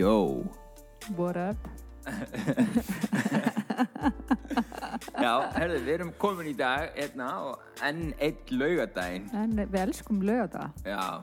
[0.00, 0.44] Jó
[1.16, 1.68] What up?
[5.20, 10.22] Já, herðu, við erum komin í dag hérna og enn einn laugadaginn En við elskum
[10.24, 10.70] lögða.
[10.88, 11.20] Já,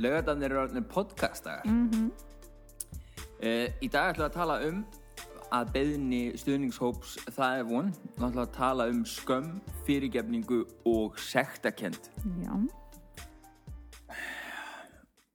[0.00, 2.08] laugadaginn eru orðinir podcastdagar mm -hmm.
[3.84, 4.84] Í dag ætlum við að tala um
[5.52, 12.10] að beðni stuðningshóps það er von Við ætlum að tala um skömm, fyrirgefningu og sektakend
[12.40, 12.54] Já.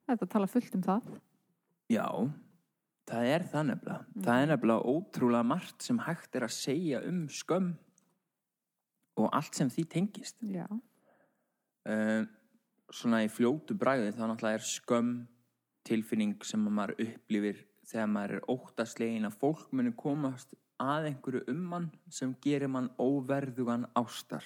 [0.07, 1.01] Þetta tala fullt um það.
[1.91, 2.07] Já,
[3.11, 4.21] það er það nefnilega.
[4.25, 7.73] Það er nefnilega ótrúlega margt sem hægt er að segja um skömm
[9.21, 10.39] og allt sem því tengist.
[10.41, 10.67] Já.
[11.81, 12.23] Uh,
[12.93, 15.13] svona í fljótu bræði þá náttúrulega er skömm
[15.87, 21.43] tilfinning sem að maður upplifir þegar maður er óttaslegin að fólk muni komast að einhverju
[21.51, 24.45] um mann sem gerir mann óverðugan ástar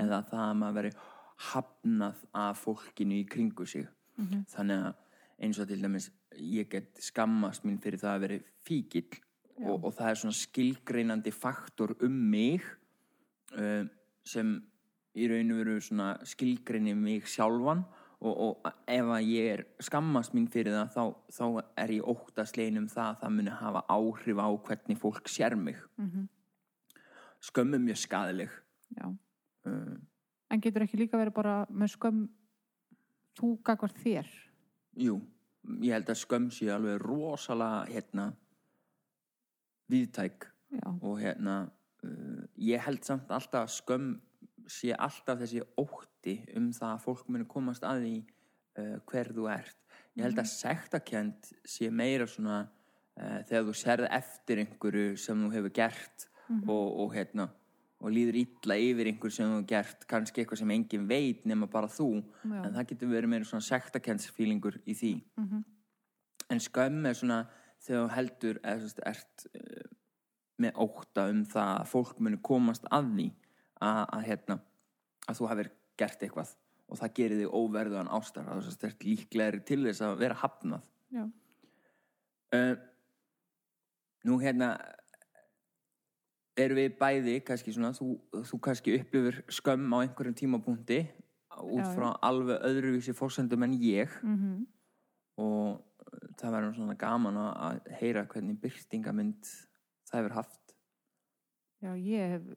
[0.00, 0.92] eða það að maður veri
[1.48, 3.86] hafnað af fólkinu í kringu sig
[4.54, 5.07] þannig að
[5.38, 9.20] eins og til dæmis ég get skammast mín fyrir það að veri fíkill
[9.64, 12.64] og, og það er svona skilgreinandi faktor um mig
[13.58, 13.86] uh,
[14.26, 14.56] sem
[15.18, 17.84] í raun og veru svona skilgreini mig sjálfan
[18.18, 21.44] og, og ef að ég er skammast mín fyrir það þá, þá
[21.84, 25.78] er ég óttaslegin um það að það muni hafa áhrif á hvernig fólk sér mig
[27.48, 28.50] skömm er mjög skadaleg
[28.98, 29.06] Já.
[30.50, 32.26] en getur ekki líka verið bara með skömm
[33.38, 34.30] þú gagvar þér?
[34.98, 35.18] Jú,
[35.84, 38.28] ég held að skömm sé alveg rosalega hérna
[39.92, 40.88] viðtæk Já.
[41.00, 41.58] og hérna
[42.04, 44.16] uh, ég held samt alltaf skömm
[44.68, 49.46] sé alltaf þessi ótti um það að fólk muni komast að því uh, hver þú
[49.52, 49.78] ert.
[50.18, 55.54] Ég held að sektakend sé meira svona uh, þegar þú serð eftir einhverju sem þú
[55.54, 56.28] hefur gert
[56.66, 57.48] og, og hérna
[57.98, 61.66] og líður illa yfir einhver sem þú hefur gert kannski eitthvað sem engin veit nema
[61.70, 62.60] bara þú Já.
[62.62, 65.12] en það getur verið meira svona sektakendsfílingur í því.
[66.48, 67.40] En skömm er svona
[67.82, 69.90] þegar þú heldur eða veist, ert uh,
[70.58, 73.28] með ótta um það að fólk muni komast að því
[73.80, 74.58] að, að hérna
[75.28, 76.54] að þú hafir gert eitthvað
[76.88, 80.86] og það gerir þig óverðuðan ástar að þú ert líklegri til þess að vera hafnað.
[82.48, 82.74] Uh,
[84.24, 84.70] nú hérna
[86.58, 88.16] erum við bæði kannski svona, þú,
[88.50, 91.00] þú kannski upplifir skömm á einhverjum tímapunkti
[91.58, 94.12] út frá alveg öðruvísi fórsendum en ég.
[94.22, 94.66] Mm
[95.38, 99.50] og uh, það verður svona gaman að heyra hvernig byrtingamynd
[100.08, 100.74] það hefur haft.
[101.78, 102.48] Já, ég hef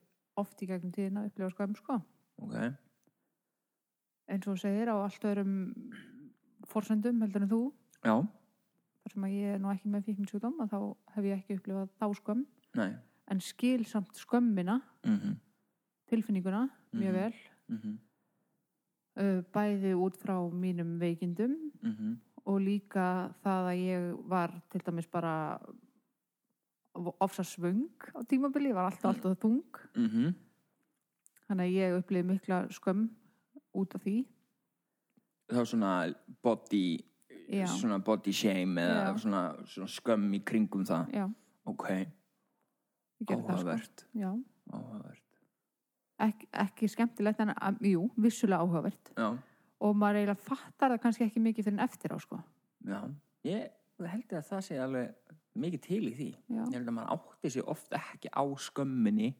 [0.42, 2.00] oft í gegnum tíðina upplifa skömm sko.
[2.42, 2.56] ok,
[4.34, 5.54] eins og segir á allt öðrum
[6.72, 7.62] forsendum heldur en þú.
[8.02, 8.16] Já,
[9.04, 10.78] þar sem að ég er nú ekki með fíkninsjúdóm að þá
[11.14, 12.44] hef ég ekki upplifað þá skömm.
[12.82, 12.90] Nei
[13.32, 15.36] en skil samt skömmina mhm,
[16.08, 17.38] tilfinninguna mjög vel.
[17.72, 17.94] Mhm,
[19.20, 22.18] uh, bæði út frá mínum veikindum mhm.
[22.44, 25.58] og líka það að ég var til dæmis bara
[26.94, 29.64] ofsa svöng á tímabili, ég var alltaf alltaf þung.
[29.96, 30.34] Mhm,
[31.48, 33.08] þannig að ég upplifði mikla skömm
[33.74, 34.26] út af því.
[35.52, 35.94] Þá svona
[36.42, 37.00] body
[37.52, 37.66] Já.
[37.66, 41.10] svona body shame eða svona, svona skömm í kringum það.
[41.12, 41.26] Já,
[41.68, 41.88] ok,
[43.26, 43.52] það sko.
[43.52, 44.04] Áhugavert.
[44.72, 45.28] Áhugavert.
[46.22, 49.12] Ek, ekki skemmtilegt en að, jú, vissulega áhugavert.
[49.16, 49.30] Já,
[49.82, 52.38] og maður eiginlega fattar það kannski ekki mikið fyrir en eftir á sko.
[52.86, 53.00] Já,
[53.48, 56.28] ég held að það sé alveg mikið til í því.
[56.46, 56.62] Já.
[56.62, 59.32] ég held að maður átti sig oft ekki á skömminni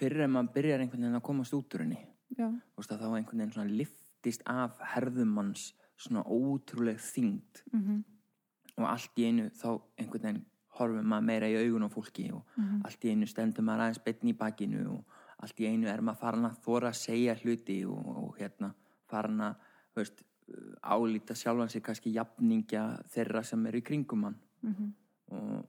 [0.00, 2.00] fyrir en maður byrjar einhvern veginn að komast út úr henni.
[2.38, 7.62] Að þá einhvern veginn svona liftist af herðumanns svona ótrúleg þyngd.
[7.72, 8.00] Mhm,
[8.78, 9.68] og allt í einu þá
[9.98, 10.44] einhvern veginn
[10.82, 14.34] horfum maður meira í augun á fólki og allt í einu stendur maður aðeins betni
[14.34, 18.10] í bakinu og allt í einu er maður farin að þóra að segja hluti og,
[18.22, 18.72] og hérna
[19.10, 19.68] farin að
[19.98, 20.22] veist,
[20.82, 24.38] álíta sjálfan sig kannski jafningja þeirra sem eru í kringum hann.
[24.62, 24.92] Mhm,
[25.32, 25.68] og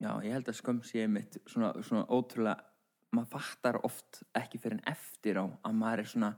[0.00, 2.60] já, ég held að skömm sé mitt svona, svona ótrúlega
[3.10, 6.30] maður fattar oft ekki fyrir en eftir á að maður er svona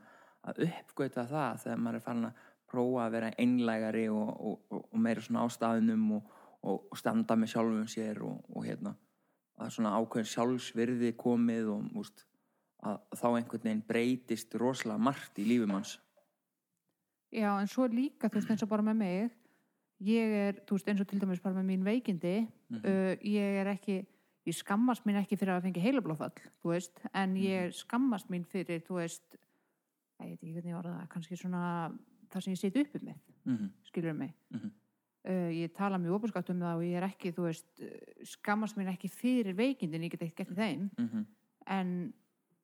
[0.43, 2.41] að uppgöta það þegar maður er farin að
[2.73, 6.99] prófa að vera einlægari og, og, og, og meira svona á staðinum og, og, og
[6.99, 8.95] standa með sjálfum sér og, og hérna
[9.63, 12.25] að svona ákveðin sjálfsvirði komið og úst,
[12.83, 15.99] að þá einhvern veginn breytist rosalega margt í lífum hans
[17.33, 19.31] já, en svo líka þú veist eins og bara með mig
[20.03, 23.71] ég er, þú veist eins og til dæmis bara með mín veikindi uh, ég er
[23.75, 24.01] ekki
[24.49, 28.83] ég skammast mín ekki fyrir að fengi heilablóðfall þú veist, en ég skammast mín fyrir,
[28.83, 29.39] þú veist
[30.23, 31.63] ég veit ekki hvernig ég var það, kannski svona
[32.33, 33.71] það sem ég seti uppi með, mm -hmm.
[33.85, 34.67] skilur mig Mhm.
[34.67, 34.71] uh,
[35.55, 37.93] ég tala mjög opinskátt um það og ég er ekki, þú veist uh,
[38.27, 40.91] skammast mín ekki fyrir veikindin ég get ekki gert þeim.
[40.99, 41.25] Mm
[41.71, 42.13] en,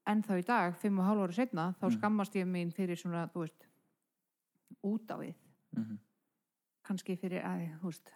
[0.09, 3.27] en þá í dag, fimm og hálf ára setna þá skammast ég mín fyrir svona,
[3.33, 3.69] þú veist
[4.87, 5.35] út á við.
[5.77, 5.99] Mhm.
[6.89, 8.13] kannski fyrir að, þú veist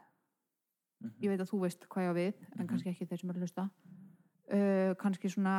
[1.21, 3.39] ég veit að þú veist hvað ég á við en kannski ekki þeir sem eru
[3.39, 3.65] að hlusta.
[4.53, 5.57] Uh, kannski svona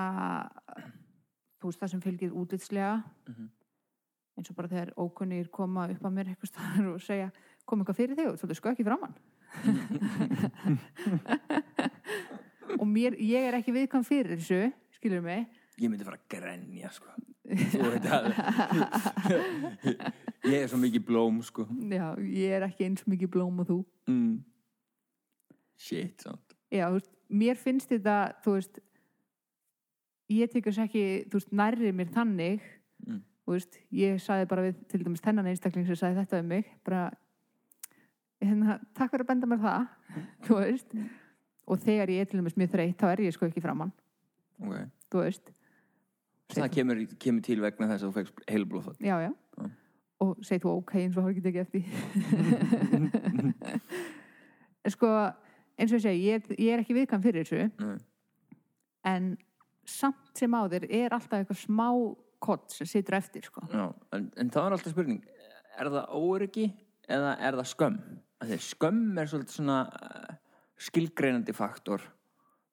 [1.61, 3.03] þú veist það sem fylgir útlitslega.
[3.27, 3.51] Mhm.
[4.33, 7.31] eins og bara þegar ókunnir koma upp að mér eitthvað staðar og segja
[7.65, 9.15] kom eitthvað fyrir þig og svolítið ekki framann
[12.79, 14.61] og mér, ég er ekki viðkvæm fyrir þessu
[14.97, 15.41] skilur mig
[15.81, 17.09] Ég myndi fara að grenja, sko.
[20.45, 21.63] Ég er svo mikið blóm, sko.
[21.89, 24.43] já, ég er ekki eins mikið blóm og þú Mm.
[25.79, 26.53] Shit, sant.
[26.69, 28.79] já, þú veist, mér finnst þetta þú veist
[30.29, 32.61] ég tek þess ekki, þú veist, nærri mér þannig
[33.07, 33.21] Mm.
[33.47, 36.65] þú veist, ég saði bara við til dæmis þennan einstakling sem saði þetta um mig
[36.85, 37.09] bara
[38.47, 39.81] hérna, takk fyrir að benda mér það
[40.47, 40.89] þú veist
[41.63, 43.93] og þegar ég er til dæmis mjög þreytt þá er ég sko ekki framann,
[44.61, 44.75] Ok.
[45.11, 45.45] þú veist
[46.53, 48.97] Það kemur, kemur til vegna þess að þú fegst heilblóðfall.
[49.01, 49.65] já, já, Já.
[50.21, 51.83] og segið þú ok eins og har ekki eftir
[54.93, 55.07] sko
[55.79, 57.97] eins og ég segi, ég, ég er ekki viðkvæm fyrir þessu Nei.
[59.09, 59.23] en
[59.89, 61.87] samt sem áður er alltaf eitthvað smá
[62.43, 63.61] kott sem situr eftir sko.
[63.71, 63.85] Já,
[64.15, 65.21] en, en það er alltaf spurning.
[65.79, 66.65] Er það óöryggi
[67.11, 67.97] eða er það skömm?
[68.63, 70.35] Skömm er svolítið svona uh,
[70.83, 72.01] skilgreinandi faktor.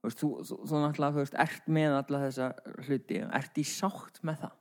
[0.01, 2.47] Þú veist, þú, þú, þú náttúrulega, þú veist, ert með alla þessa
[2.87, 4.55] hluti, ert í sátt með það?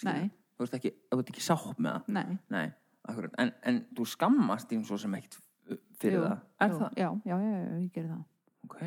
[0.00, 0.20] Skilurðu?
[0.20, 0.30] Nei.
[0.56, 2.08] Þú veist ekki, þú ert ekki sátt með það?
[2.16, 2.66] nei, Nei,
[3.10, 3.34] akkurat.
[3.42, 5.40] En, en þú skammast þín svo sem ekkert
[6.00, 6.42] fyrir Jú, það.
[6.66, 6.98] Er jú, það?
[7.00, 8.26] já, já, já, já, ég gerir það
[8.70, 8.78] Ok.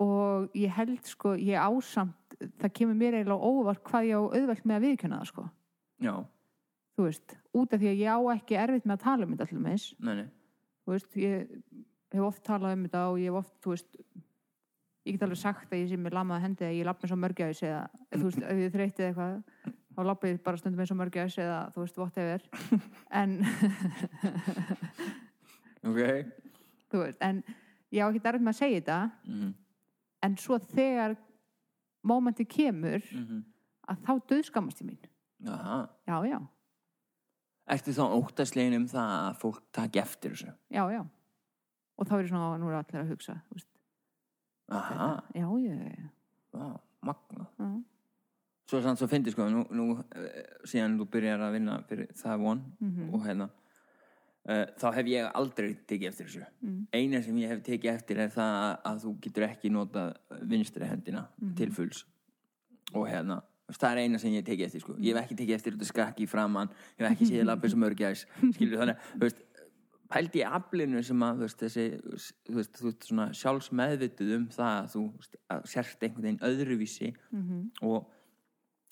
[0.00, 4.64] og ég held sko, ég ásamt það kemur mér eiginlega óvart hvað ég á auðvelt
[4.66, 5.44] með að viðkjöna það sko
[6.00, 6.14] Já,
[6.96, 9.46] þú veist, út af því að ég á ekki erfitt með að tala um þetta
[9.50, 10.28] allir meins nei, nei.
[10.90, 11.54] Þú veist, ég
[12.10, 14.00] hef oft talað um þetta og ég hef oft, þú veist
[15.06, 17.22] ég get alveg sagt að ég sé með lamaða hendi að ég lapp eins og
[17.22, 17.84] mörgjæðis eða,
[18.16, 19.38] þú veist, ef ég þreytið eitthvað
[19.90, 22.44] þá lapp ég bara stundum eins og mörgjæðis eða, þú veist, whatever
[23.22, 23.38] en,
[25.86, 26.02] Ok.
[26.92, 27.42] þú veist, en
[27.94, 29.50] ég á ekki erfitt með að segja þetta Mm
[30.24, 31.16] en svo þegar
[32.04, 33.42] mómenti kemur -hmm.
[33.88, 34.98] að þá döðskammast ég mín
[35.44, 35.88] Jaha.
[36.06, 36.38] já, já,
[37.70, 40.52] Ertu þá óttaslegin um það að fólk taki eftir þessu?
[40.74, 41.02] já, já
[42.00, 43.68] og þá er ég svona, nú er allir að hugsa veist,
[44.70, 46.08] Aha, já, já, já,
[46.54, 47.46] vá, magna.
[47.58, 47.70] já.
[48.70, 50.04] Svo samt svo fyndi sko, nú, nú uh,
[50.64, 53.08] síðan þú byrjar að vinna fyrir það von Mhm.
[53.14, 53.48] og hérna,
[54.46, 56.46] uh, þá hef ég aldrei tekið eftir þessu.
[56.62, 56.86] Mm.
[56.94, 60.14] Eina sem ég hef tekið eftir er það að, að þú getur ekki notað
[60.46, 61.54] vinstri hendina Mhm.
[61.56, 62.04] til fulls.
[62.94, 63.42] Og hérna,
[63.76, 64.96] það er eina sem ég hef tekið eftir sko.
[64.98, 67.86] Ég hef ekki tekið eftir þetta skakki í framann, ég hef ekki séð lappið sem
[69.20, 69.42] veist,
[70.10, 71.84] pældi í aflinu sem að, veist, þessi,
[72.50, 77.12] veist, þú veist, svona sjálfsmeðvituð um það að þú, veist, að sért einhvern veginn öðruvísi.
[77.30, 77.44] Mm
[77.90, 78.08] og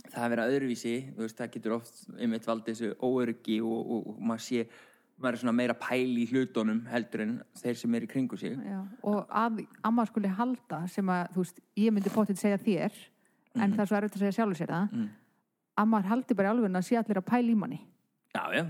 [0.08, 4.44] það að vera öðruvísi það getur oft einmitt valdið þessu óöryggi og, og, og maður
[4.46, 4.68] sé
[5.18, 8.54] maður er svona meira pæli í hlutunum heldur en þeir sem er í kringu sig.
[8.54, 13.00] Já, og að amma skuli halda sem að, þú veist, ég myndi potið segja þér
[13.64, 14.92] en það er svo erfitt að segja sjálfur sér það.
[14.92, 15.08] Mm.
[15.78, 17.80] amma haldi bara í alveg að sé allir að pæla í manni.
[18.34, 18.64] Já, já,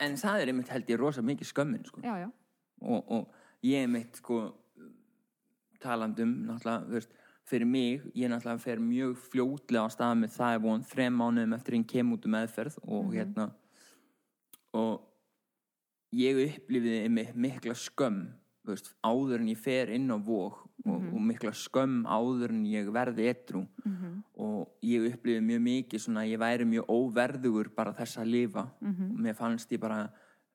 [0.00, 2.00] en, það er einmitt held ég rosa mikið skömmin sko.
[2.02, 2.28] já, já,
[2.80, 4.38] og, og ég einmitt sko
[5.84, 10.56] talandum náttúrulega, þú veist, fyrir mig ég náttúrulega fer mjög fljótlega á stað með það
[10.56, 13.48] er von þrem mánuðum eftir en kem út um meðferð og hérna
[14.74, 15.04] og
[16.16, 18.24] ég upplifiði einmitt mikla skömm
[18.64, 20.56] veist, áður en ég fer inn á vóg
[20.86, 24.22] og, og mikla skömm áður en ég verði etru Mhm.
[24.40, 28.64] og ég upplifiði mjög mikið svona að ég væri mjög óverðugur bara þess að lifa.
[28.80, 29.10] Mhm.
[29.12, 30.10] og mér fannst ég bara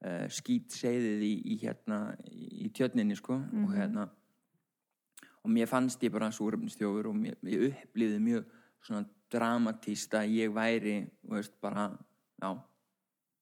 [0.06, 4.10] uh, skýt seiðið í, í hérna í tjörninni sko og hérna.
[5.44, 8.46] Og mér fannst ég bara súröfnistjófur og mér, ég upplifði mjög
[8.82, 11.92] svona dramatíst að ég væri veist bara
[12.42, 12.58] já,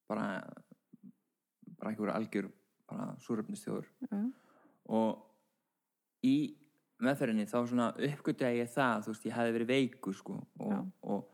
[0.09, 0.43] bara
[1.79, 2.49] bara einhver algjör
[2.89, 4.31] bara súröfnistjófur já,
[4.87, 6.37] og í
[7.03, 11.27] meðferðinni þá svona uppgötjaði ég það þú veist, ég hefði verið veikur sko og, og,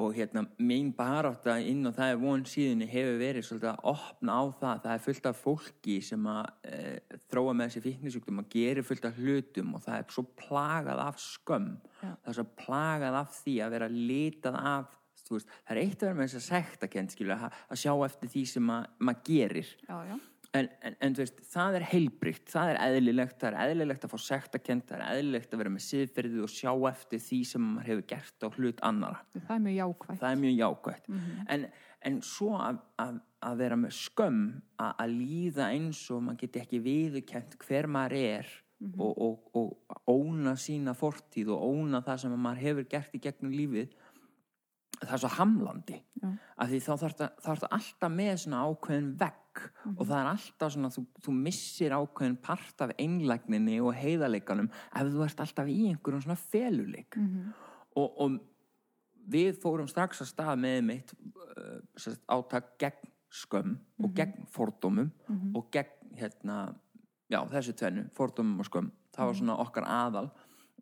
[0.00, 4.38] og hérna mín barátta inn og það er von síðunni hefur verið svolítið að opna
[4.40, 4.80] á það.
[4.86, 6.80] Það er fullt af fólki sem að e,
[7.28, 11.20] þróa með þessi fíknisjúkdum að gera fullt af hlutum og það er svo plagað af
[11.20, 11.70] skömm.
[12.00, 12.08] Já.
[12.08, 14.98] það er svo plagað af því að vera litað af
[15.32, 18.70] veist, það er eitt að vera með þess að að, að sjá eftir því sem
[18.74, 19.70] að, maður gerir.
[19.86, 20.16] Já, já,
[20.54, 24.18] en, en, en veist, það er heilbrygt það er eðlilegt, það er eðlilegt að fá
[24.20, 28.06] sektakent það er eðlilegt að vera með siðferði og sjá eftir því sem maður hefur
[28.12, 31.46] gert á hlut annara, það er mjög jákvægt það er mjög jákvægt Mhm.
[31.56, 31.66] en,
[32.02, 34.42] en svo að, að, að vera með skömm
[34.78, 38.98] að, að líða eins og maður geti ekki viðurkent hver maður er Mhm.
[38.98, 43.52] og, og, og óna sína fortíð og óna það sem maður hefur gert í gegnum
[43.54, 43.92] lífið
[45.02, 46.28] það er svo hamlandi Já.
[46.58, 47.16] af því þá þarf
[47.46, 49.12] það alltaf með svona ákveðin
[49.52, 49.96] vegg Mhm.
[49.98, 55.02] og það er alltaf svona, þú, þú missir ákveðin part af einlægninni og heiðarleikanum ef
[55.12, 57.52] þú ert alltaf í einhverjum svona feluleik Mhm.
[57.96, 58.40] og, og
[59.28, 64.04] við fórum strax að stað með mitt uh, átak gegn skömm Mhm.
[64.04, 65.10] og gegn fordómum
[65.54, 66.74] og gegn hérna,
[67.30, 69.26] já þessu tvennu, fordómum og skömm það Mhm.
[69.26, 70.30] var svona okkar aðal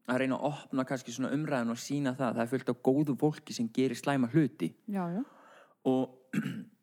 [0.08, 2.82] að reyna að opna kannski svona umræðin og sína það að það er fullt af
[2.82, 5.24] góðu fólki sem gerir slæma hluti já, já,
[5.84, 6.16] og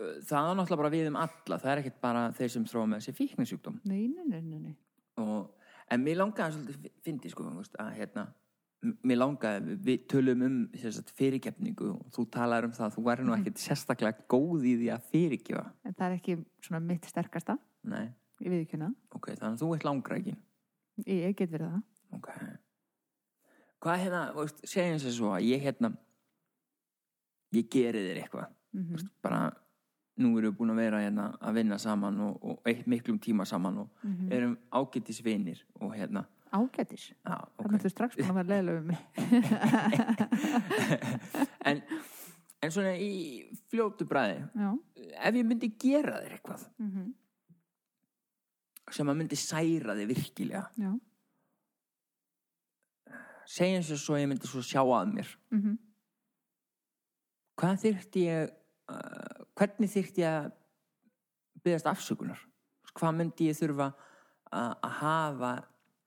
[0.00, 3.02] það er náttúrulega bara við um alla það er ekkert bara þeir sem þróa með
[3.02, 3.80] þessi fíknisjúkdóm.
[3.90, 4.76] Nei, nei, nei, nei,
[5.20, 7.48] og, en mér langaði svolítið fyndi sko,
[7.82, 8.26] að hérna
[8.80, 13.26] mér langaði, við tölum um sagt, fyrirgefningu og þú talar um það að þú væri
[13.26, 15.66] nú ekkert sérstaklega góð í því að fyrirgefa.
[15.84, 17.58] En það er ekki svona mitt sterkasta.
[17.90, 18.06] Nei,
[18.40, 20.40] ég við ekki hana, ok, þannig að þú ert langrækin
[21.06, 21.82] ég, get verið það.
[22.16, 22.30] Ok.
[23.80, 24.22] Hvað hérna,
[24.68, 25.92] segjum sér svo að ég hérna
[27.56, 28.56] ég geri þér eitthvað.
[28.76, 29.40] Mm veist, bara
[30.20, 33.44] nú erum við búin að vera hérna að vinna saman og, og eitt miklum tíma
[33.48, 34.26] saman og Mhm.
[34.32, 36.22] erum ágættis vinir og hérna.
[36.52, 37.70] Ágætis, já, það ok.
[37.70, 38.98] myndur strax búin að vera leiðilega um mig
[41.70, 41.76] en,
[42.62, 43.12] en svona í
[43.70, 44.70] fljótu bræði já,
[45.28, 47.08] ef ég myndi gera þér eitthvað mm
[48.90, 50.90] sem að myndi særa þig virkilega já.
[53.46, 55.28] Segjum svo að ég myndi svo sjá að mér.
[55.54, 55.78] Mm
[57.60, 58.52] hvað þyrfti ég
[58.90, 60.50] uh, hvernig þyrfti ég að
[61.64, 62.40] byggast afsökunar?
[62.96, 63.90] Hvað myndi ég þurfa
[64.50, 65.52] að, að hafa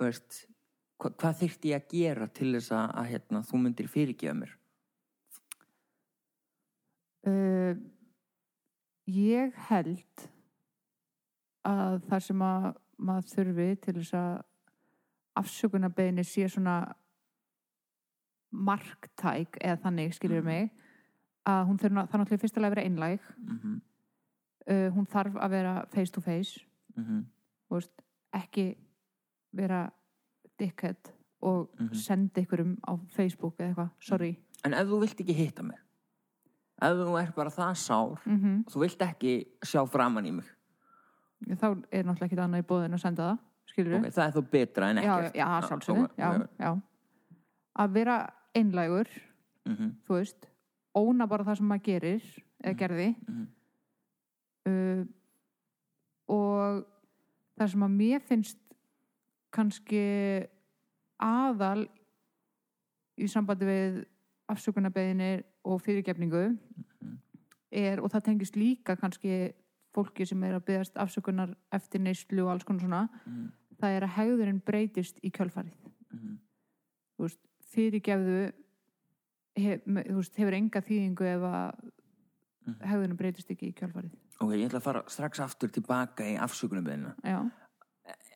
[0.01, 0.39] veist,
[0.99, 4.55] hva, hvað þyrfti ég að gera til þess að, að hérna, þú myndir fyrirgefa mér?
[7.23, 7.77] Uh,
[9.07, 10.25] ég held
[11.63, 12.65] að það sem að
[13.03, 14.33] maður þurfi til þess að
[15.39, 16.75] afsökunarbeginni sé svona
[18.53, 20.45] marktæk eða þannig skiljur Mhm.
[20.45, 20.82] mig
[21.45, 23.19] að hún það náttúrulega fyrst að vera einlæg.
[23.38, 23.81] Mm -hmm.
[24.71, 26.59] uh, hún þarf að vera face to face.
[26.95, 27.23] Mm -hmm.
[27.69, 28.01] þú veist,
[28.33, 28.77] ekki
[29.53, 29.89] vera
[30.59, 31.93] dickhead og Mhm.
[31.93, 34.39] senda ykkurum á Facebook eða eitthvað, sorry.
[34.65, 35.77] En ef þú vilt ekki hitta mig
[36.81, 39.33] ef þú ert bara það sár mm þú vilt ekki
[39.65, 40.45] sjá framann í mig.
[41.47, 43.38] Þá er náttúrulega ekki annað í bóðin að senda það
[43.73, 45.35] skilur okay, það er þó betra en já, ekkert.
[45.35, 45.47] já,
[46.17, 46.50] já, ok.
[46.59, 46.71] já.
[47.79, 48.17] að vera
[48.55, 49.07] einlægur
[49.65, 50.47] Mhm, þú veist,
[50.95, 52.25] óna bara það sem maður gerir
[52.63, 53.45] eða gerði mhm.
[54.69, 55.05] uh,
[56.33, 56.83] og
[57.59, 58.59] það sem að mér finnst
[59.53, 60.03] kannski
[61.21, 61.85] aðal
[63.21, 64.00] í sambandi við
[64.50, 66.45] afsökunarbeginir og fyrirgefningu
[67.73, 69.53] er, og það tengist líka kannski
[69.93, 73.51] fólki sem er að byggast afsökunar eftir neyslu og alls konar svona Mhm.
[73.79, 75.73] það er að hegðurinn breytist í kjölfarið
[76.12, 76.38] Mhm.
[77.17, 77.39] þú veist,
[77.73, 78.53] fyrirgefðu
[79.55, 81.91] hef, veist, hefur enga þýðingu ef að
[82.63, 82.75] Mhm.
[82.88, 84.12] hegðurinn breytist ekki í kjölfarið.
[84.39, 87.51] Ok, ég ætla að fara strax aftur tilbaka í afsökunarbeðina já,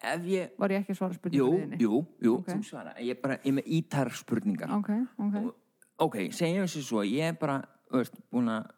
[0.04, 2.48] ef ég var ég ekki að svara Jú, spurningu jú, jú, Ok.
[2.48, 4.70] þú svara Ég er bara, ég með ítar spurningar.
[4.78, 5.56] Ok, ok, Og-
[6.00, 8.70] Ok, segjum þessi svo Ég er bara, veist, búin að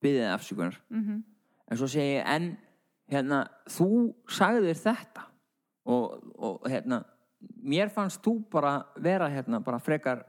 [0.00, 0.76] byggja þið afsökunar.
[0.90, 1.24] Mhm.
[1.68, 2.56] En svo segi ég, en
[3.10, 5.24] hérna, þú sagðir þetta.
[5.86, 7.04] Og, og hérna
[7.62, 10.24] mér fannst þú bara vera hérna, bara frekar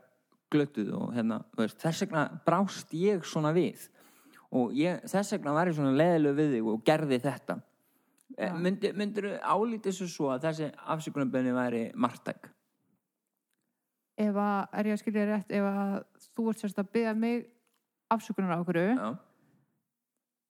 [0.51, 3.88] glötuð og hérna, þú veist, þess vegna brást ég svona við.
[4.56, 7.58] Og ég, þess vegna var ég svona leðileg við þig og gerði þetta.
[8.38, 8.51] Já.
[8.54, 12.50] myndir, myndir álítið svo svo að þessi afsökunarbönni væri margtæk
[14.18, 15.96] ef að, er ég að skilja rétt ef að
[16.36, 17.48] þú ert sérst að byggja mig
[18.13, 19.10] afsökunar á okkur Já,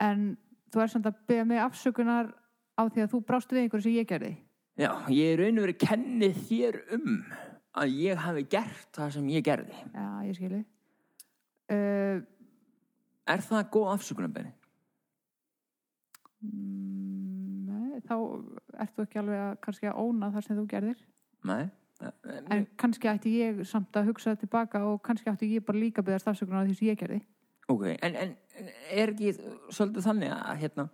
[0.07, 0.25] en
[0.71, 2.31] þú ert samt að byggja mig afsökunar
[2.77, 4.33] á því að þú brást við einhverju sem ég gerði?
[4.77, 7.07] Já ég er raun og verið kenni þér um
[7.77, 9.81] að ég hafi gert það sem ég gerði.
[9.93, 10.63] Já, ég skilji.
[11.67, 12.23] Uh,
[13.27, 14.53] Er það góð afsökunarbönni?
[16.45, 18.15] mm, nei, þá
[18.79, 21.01] ert þú ekki alveg að kannski að óna það sem þú gerðir.
[21.47, 21.65] Nei
[22.49, 26.03] en kannski ætti ég samt að hugsa það tilbaka og kannski ætti ég bara líka
[26.03, 27.19] að byggja afsökunar á því sem ég gerði.
[27.67, 29.33] Ok, en, en en er ekki
[29.73, 30.85] svolítið þannig að hérna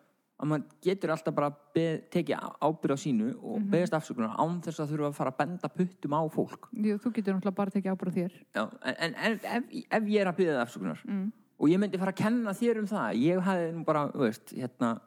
[0.43, 4.59] að maður getur alltaf bara beð, tekið ábyrð á sínu og mm beðast afsökunar án
[4.61, 6.67] þess að þurfa að fara að benda puttum á fólk.
[6.75, 8.33] Jú, þú getur náttúrulega bara tekið ábyrð á þér.
[8.43, 9.63] Já, en, en ef, ef,
[9.97, 11.25] ef ég er að beða afsökunar mm.
[11.57, 14.89] og ég myndi fara að kenna þér um það ég hefði nú bara, veist, hérna
[14.99, 15.01] uh,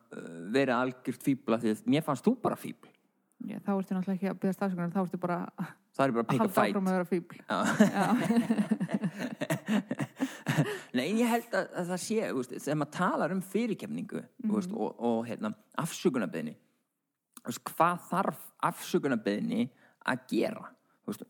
[0.56, 2.90] verið algjört fíbla því að mér fannst þú bara fíbl
[3.46, 5.38] Já, þá ertu náttúrulega ekki að byggja afsökunar þá ertu bara
[6.00, 7.58] er bara að halda áfram að vera fíbl Já.
[10.96, 14.72] Nei, ég held að, að það sé veist, þegar maður talar um fyrirkefningu mm veist,
[14.72, 15.52] og, og hérna,
[15.82, 16.56] afsökunarbeðni
[17.70, 19.68] hvað þarf afsökunarbeðni
[20.06, 20.70] að gera?
[21.06, 21.22] Veist,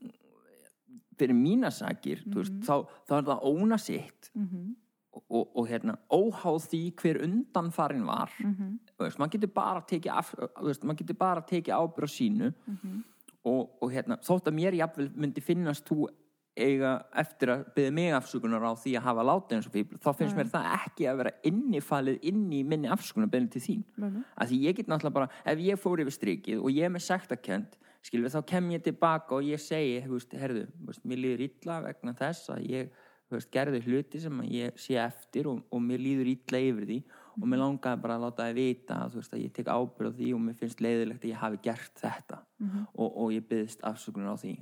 [1.16, 2.74] fyrir mína sakir þú veist, þá,
[3.08, 4.74] þá er það óna sitt mhm,
[5.16, 8.32] og, og, og hérna, óháð því hver undanfarin var.
[8.44, 8.72] Mhm,
[9.18, 13.00] maður getur bara þú veist, maður getur bara tekið ábyrð á sínu mhm.
[13.48, 16.08] og, og hérna, þótt að mér jafnvel myndi finnast þú
[16.56, 20.10] eiga eftir að byggja mig afsökunar á því að hafa látið eins og fíbl, þá
[20.18, 20.38] finnst Já.
[20.40, 24.60] mér það ekki að vera innifalið inn í minni afsökunar til þín Nei, að því
[24.66, 28.36] ég get náttúrulega bara, ef ég fór yfir strikið og ég er með sektakent skilvið
[28.36, 32.50] þá kem ég tilbaka og ég segi veist, herðu, veist, mér líður illa vegna þess
[32.54, 32.90] að ég
[33.32, 36.98] veist, gerði hluti sem ég sé eftir og, og mér líður illa yfir því
[37.36, 40.30] og mér langaði bara að láta það vita að, að ég tek ábyrð á því
[40.36, 42.86] og mér finnst leiðilegt að ég hafi gert þetta Mhm.
[42.94, 44.54] og, og ég byggðist afsökunar á því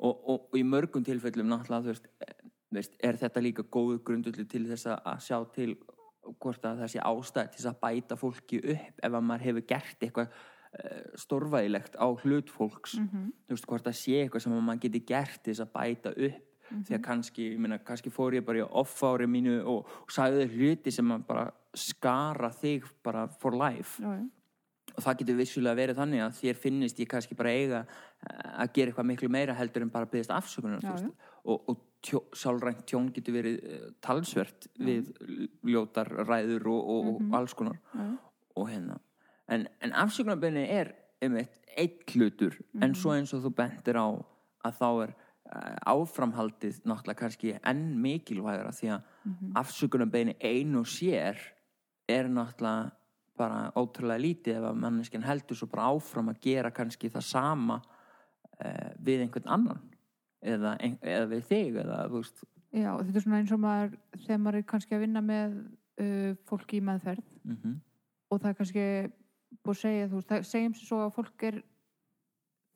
[0.00, 2.34] og, og, og í mörgum tilfellum náttúrulega veist, eh,
[2.72, 5.76] veist, er þetta líka góðu grundullu til þess að- að sjá til
[6.40, 10.00] hvort að það sé ástæð til að bæta fólki upp ef að maður hefur gert
[10.06, 10.28] eitthvað
[10.70, 12.98] uh, stórvægilegt á hlut fólks.
[13.00, 13.32] Mhm.
[13.48, 16.12] þú veist hvort það sé eitthvað sem að maður geti gert til þess að bæta
[16.16, 16.46] upp.
[16.70, 20.44] Því að kannski, ég meina, kannski fór ég bara í off-ári mínu og, og sagði
[20.44, 23.98] þér hluti sem að bara skara þig bara for life.
[24.06, 24.30] Og
[25.04, 28.92] það getur vissulega verið þannig að þér finnist ég kannski bara eiga eh, að gera
[28.92, 31.10] eitthvað miklu meira heldur en bara byggðist afsökunar Já, já.
[31.44, 35.12] og, og tjó, sálrænt tjón getur verið uh, talsvert við
[35.68, 37.80] ljótar ræður og, og, og alls konar.
[37.94, 38.10] Já,
[38.56, 38.98] og hérna
[39.50, 44.08] en, en afsökunarbyrni er einmitt eitt hlutur en svo eins og þú bentir á
[44.66, 50.34] að þá er uh, áframhaldið náttúrulega kannski enn mikilvægra því að mm -hmm.
[50.40, 51.36] ein og sér
[52.08, 52.90] er náttúrulega
[53.40, 57.80] bara ótrúlega lítið ef að manneskinn heldur svo bara áfram að gera kannski það sama
[57.80, 59.82] uh, við einhvern annan
[60.40, 62.00] eða, eða við þig eða
[62.70, 65.56] já, þetta er svona eins og maður þegar maður er kannski að vinna með
[66.00, 67.78] uh, fólki í meðferð mm
[68.30, 68.82] og það er kannski
[69.66, 71.56] búið að segja, þú veist, það segjum sem svo að fólk er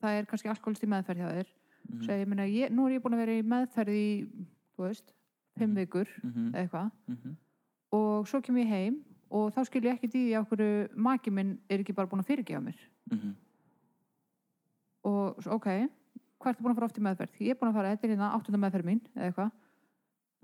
[0.03, 1.53] það er kannski alkoholist í meðferð hjá þér
[1.85, 2.01] Mhm.
[2.01, 4.07] segja, ég meina, ég, nú er ég búin að vera í meðferð í,
[4.75, 5.13] þú veist,
[5.57, 5.77] fimm Mhm.
[5.79, 6.49] vikur -hmm.
[6.51, 7.35] eða eitthvað -hmm.
[7.91, 8.95] og svo kem ég heim
[9.35, 10.69] og þá skil ég ekki í því að hverju
[11.07, 12.79] maki minn er ekki bara búin að fyrirgefa mér
[13.11, 13.33] Mhm.
[15.05, 15.67] og svo, ok,
[16.41, 17.35] hvað ertu búin að fara oft í meðferð?
[17.45, 19.51] Ég er búin að fara, þetta er hérna áttunda meðferð mín eða eitthvað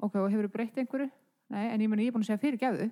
[0.02, 1.10] ok, og hefur breytt einhverju?
[1.52, 2.92] Nei, en ég meni, ég er búin að segja fyrirgefðu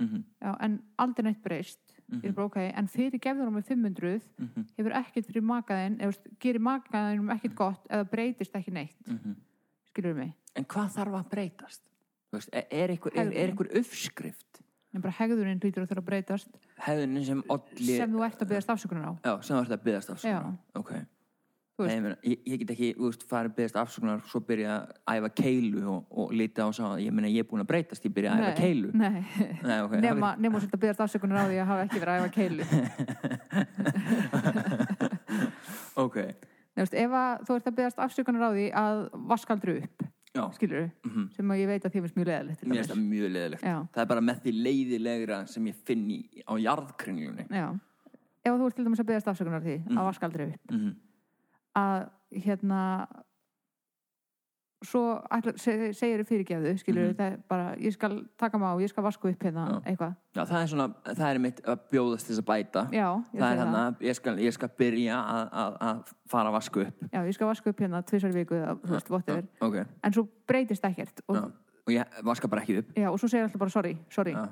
[0.00, 0.24] Mhm.
[0.42, 1.78] já, en aldrei neitt breyst
[2.10, 4.64] ég er bara, ok, en fyrirgefður með 500 Mhm.
[4.78, 5.98] hefur ekkert fyrir makaðinn
[6.40, 9.36] gerir makaðinn ekkert gott eða breytist ekki neitt, Mhm.
[9.86, 11.80] skilur mig En hvað þarf að breytast?
[12.32, 14.60] Þú Veist, er, er, einhver, er, er einhver uppskrift
[14.94, 16.50] en bara hegðurinn hlýtur að þurfa að breytast.
[16.84, 19.12] Hefðunin sem olli sem þú ert að byggast afsökunar á.
[19.18, 20.54] Já, sem þú ert að byggast afsökunar Já.
[20.80, 20.92] Ok.
[21.74, 25.16] Nei, ég, meina, ég, ég get ekki, þú veist, farið byggast afsökunar svo byrja að
[25.16, 28.14] æfa keilu og, og líta á sá, ég meina ég er búin að breytast ég
[28.14, 28.92] byrja að æfa keilu.
[28.94, 29.26] Nei.
[29.66, 32.14] Nei, okay, nema, nema þú sért að byggast afsökunar á því að hafa ekki verið
[32.14, 32.62] að æfa keilu.
[35.94, 36.16] Ok,
[36.74, 40.44] Nei, veist, ef að þú ert að byggast afsökunar á því að vaskaldru upp já,
[40.56, 41.26] skilur mhm.
[41.36, 43.66] sem að ég veit að þið finnst mjög leðilegt mér finnst það mjög leðilegt.
[43.94, 47.66] Það er bara með því leiðilegra sem ég finn í, á jarðkringlunni Já.
[48.44, 49.98] ef þú ert til dæmis að byggast afsökunar á því Mhm.
[49.98, 50.94] að vaskaldru upp mm -hmm.
[51.74, 52.08] að
[52.44, 52.80] hérna
[54.84, 55.02] svo
[55.56, 57.16] segir þið fyrirgefðu skilur Mhm.
[57.18, 60.14] það er bara, ég skal taka mig á ég skal vasku upp hérna eitthvað.
[60.34, 62.82] Já, það er svona, það er mitt að bjóðast þess að bæta.
[62.92, 65.18] Já, ég Það er segi hann að ég skal, ég skal byrja
[65.80, 67.04] að, fara að vasku upp.
[67.12, 69.44] Já, ég skal vasku upp hérna tvisar viku eða, þú veist, whatever.
[69.60, 71.36] Ok, en svo breytist ekkert og,
[71.86, 72.92] og ég vaska bara ekki upp.
[72.96, 74.32] Já, og svo segir alltaf bara sorry, sorry.
[74.32, 74.48] Já.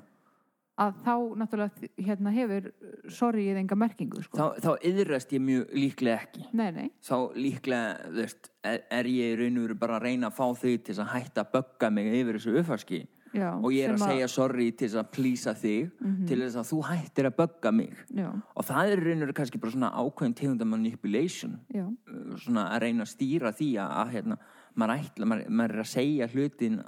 [0.81, 2.71] Að þá náttúrulega hérna hefur
[3.13, 4.39] sorry eða enga merkingu sko.
[4.39, 6.47] þá, þá yðrast ég mjög líklega ekki.
[6.57, 10.31] Nei, nei, þá líklega veist, er, er ég í raun og veru bara að reyna
[10.33, 13.95] að fá þig til að hætta að bögga mig yfir þessu uppfarski og ég er
[13.95, 16.27] að sem segja sorry til þess að plýsa þig Mhm.
[16.29, 17.95] til þess að þú hættir að bögga mig.
[18.13, 21.55] Já, og það er raun og veru kannski bara svona ákveðin tegunda manipulation.
[21.73, 24.37] Já, uh, svona að reyna að stýra því að, að hérna,
[24.77, 26.83] maður, ætla, maður, maður er að segja hlutin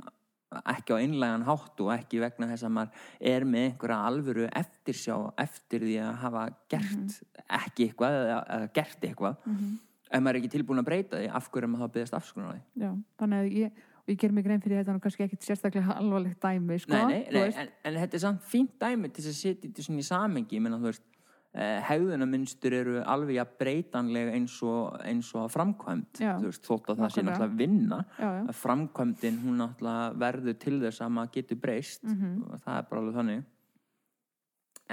[0.75, 5.17] ekki á einlægan hátt og ekki vegna þess að maður er með einhverja alvöru eftirsjá
[5.45, 9.41] eftir því að hafa gert ekki eitthvað eða, eða gert eitthvað.
[9.47, 9.75] Mhm.
[10.15, 12.51] ef maður er ekki tilbúin að breyta því af hverju er maður þá byggðast afskoðan
[12.51, 12.63] á því?
[12.85, 15.97] Já þannig að ég, og ég ger mig grein fyrir þetta nú kannski ekkit sérstaklega
[15.97, 19.37] alvarlegt dæmi sko, nei, nei, nei, en, en þetta er samt fínt dæmi til að
[19.41, 21.07] setja þetta í samengi menn að þú veist
[21.55, 27.03] eh, hegðunarmynstur eru alveg að breytanlega eins og, eins og framkvæmt Já, veist, þótt að
[27.03, 28.01] það sé náttúrulega vinna.
[28.19, 32.03] Já, já, að framkvæmdin hún náttúrulega verður til þess að maður getur breyst.
[32.03, 32.43] Mhm.
[32.49, 33.45] og það er bara alveg þannig.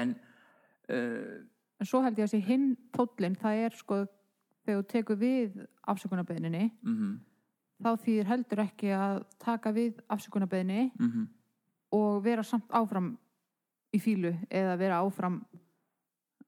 [0.02, 0.16] En
[0.90, 1.40] uh,
[1.82, 4.04] en svo held ég að sé hinn tóllinn, það er sko
[4.62, 7.20] þegar þú tekur við afsökunarbeðninni mm
[7.82, 11.28] þá þýðir heldur ekki að taka við afsökunarbeðni -hmm.
[11.98, 13.18] og vera samt áfram
[13.94, 15.42] í fílu eða vera áfram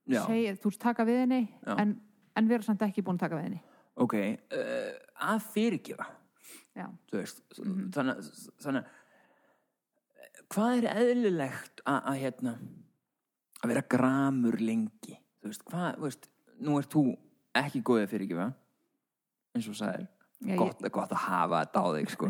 [0.08, 1.42] segja, þú veist taka við henni
[1.78, 1.94] en,
[2.36, 3.62] en vera samt ekki búin að taka við henni.
[4.04, 4.92] Ok uh,
[5.30, 6.08] að fyrirgefa.
[6.74, 7.42] Já, þú veist
[7.94, 8.88] þannig, að- þannig að
[10.54, 12.56] hvað er eðlilegt að, að hérna
[13.64, 15.20] að vera gramur lengi?
[15.44, 16.28] Þú veist, hvað, veist
[16.64, 17.04] nú ert þú
[17.64, 18.50] ekki góðið fyrir ekki
[19.54, 20.08] eins og sagðir.
[20.44, 22.28] Já, ég- gott, gott að hafa þetta á þig sko.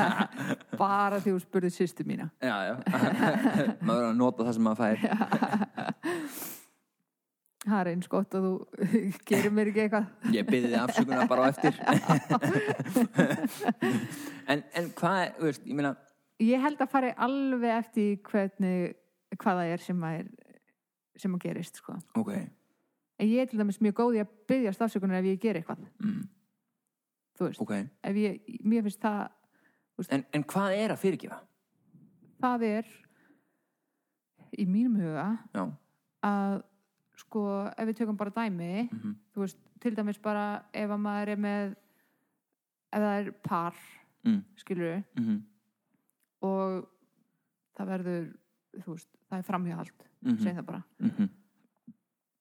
[0.80, 2.30] Bara því þú spurði sýstu mína.
[2.42, 2.74] Já, já.
[3.86, 4.96] Maður er að nota það sem maður fær
[7.70, 8.52] það er eins gott að þú
[9.30, 10.06] gerir mér ekki eitthvað.
[10.34, 11.74] Ég byrði þið afsökunar bara á eftir.
[14.48, 15.90] En, en hvað er, veist, ég meina
[16.40, 18.94] ég held að fari alveg eftir hvernig
[19.36, 20.54] hvað það er sem að, er,
[21.20, 21.96] sem að gerist sko.
[22.16, 22.30] ok,
[23.20, 25.82] en ég er til dæmis mjög góð í að byggja stafsökunar ef ég ger eitthvað.
[26.00, 26.22] Mm,
[27.36, 27.74] þú veist, ok.
[28.08, 31.42] ef ég, mér finnst það en, en hvað er að fyrirgefa?
[32.42, 32.90] það er
[34.58, 35.64] í mínum huga já,
[36.24, 36.60] að
[37.18, 37.42] sko
[37.76, 41.40] ef við tökum bara dæmi mhm, þú veist, til dæmis bara ef að maður er
[41.44, 41.72] með
[42.92, 43.74] ef það er par
[44.24, 45.40] mm, skilur mhm,
[46.46, 46.86] og
[47.78, 48.30] það verður
[48.78, 50.82] þú veist, það er framhjáhald mhm, segjum það bara.
[51.02, 51.28] Mhm,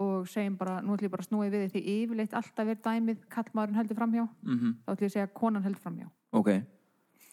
[0.06, 3.22] og segjum bara, nú ætlum ég bara að snúi við því yfirleitt alltaf er dæmið
[3.34, 4.26] kallmaðurinn heldur framhjá.
[4.46, 4.74] Mhm.
[4.86, 6.10] Þá ætlum ég að segja konan heldur framhjá.
[6.38, 6.50] Ok,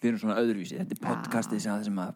[0.00, 0.78] við erum svona öðruvísi.
[0.80, 2.14] Þetta er podcastið sem, að- sem að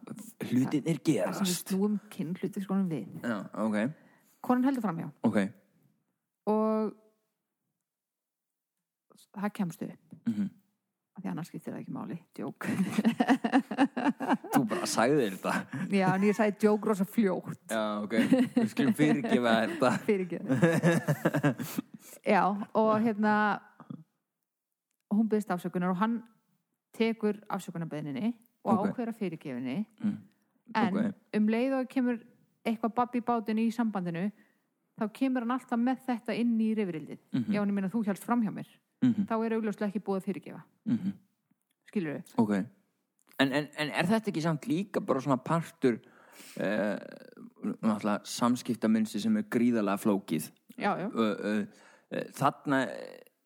[0.49, 1.69] hlutin er þar sem við gerast.
[1.69, 3.21] snúum kynhluti skonum við.
[3.21, 3.77] Já, ok,
[4.49, 5.41] konan heldur framhjá ok.
[6.49, 6.95] Og
[9.39, 10.17] það kemst upp.
[10.27, 10.49] Mm
[11.19, 12.17] af því annars skiptir það ekki máli.
[12.37, 12.67] Djók
[14.55, 15.55] Þú bara þér þetta.
[15.91, 17.65] Já, en ég sagði djók rosa fljótt.
[17.73, 18.15] Já, ok,
[18.55, 19.93] við skulum fyrirgefa þetta.
[20.07, 20.39] Fyrir ekki
[22.23, 22.43] já,
[22.79, 23.35] og hérna
[25.11, 26.21] hún byggðist afsökunar og hann
[26.95, 28.33] tekur afsökunarbeðninni
[28.63, 28.93] og Ok.
[28.93, 30.17] ákveður að fyrirgefinni mm.
[30.79, 31.15] en Ok.
[31.39, 32.21] um leið og kemur
[32.66, 34.27] eitthvað babb í bátinu í sambandinu
[34.99, 37.21] þá kemur hann alltaf með þetta inn í rifrildið.
[37.33, 37.53] Mhm.
[37.55, 38.68] já, en ég meina þú hjálst fram hjá mér.
[39.03, 40.62] Mm þá er augljóslega ekki búið að fyrirgefa.
[40.87, 41.12] -hmm.
[41.88, 42.35] skilur við?
[42.37, 42.53] Ok.
[43.38, 46.01] En, en, en er þetta ekki samt líka bara svona partur
[46.59, 46.99] uh,
[47.83, 50.51] náttúrulega samskiptaminsi sem er gríðarlega flókið?
[50.77, 51.66] Já, já, uh, uh,
[52.11, 52.88] uh, þarna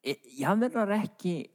[0.03, 1.52] ég verðar ekki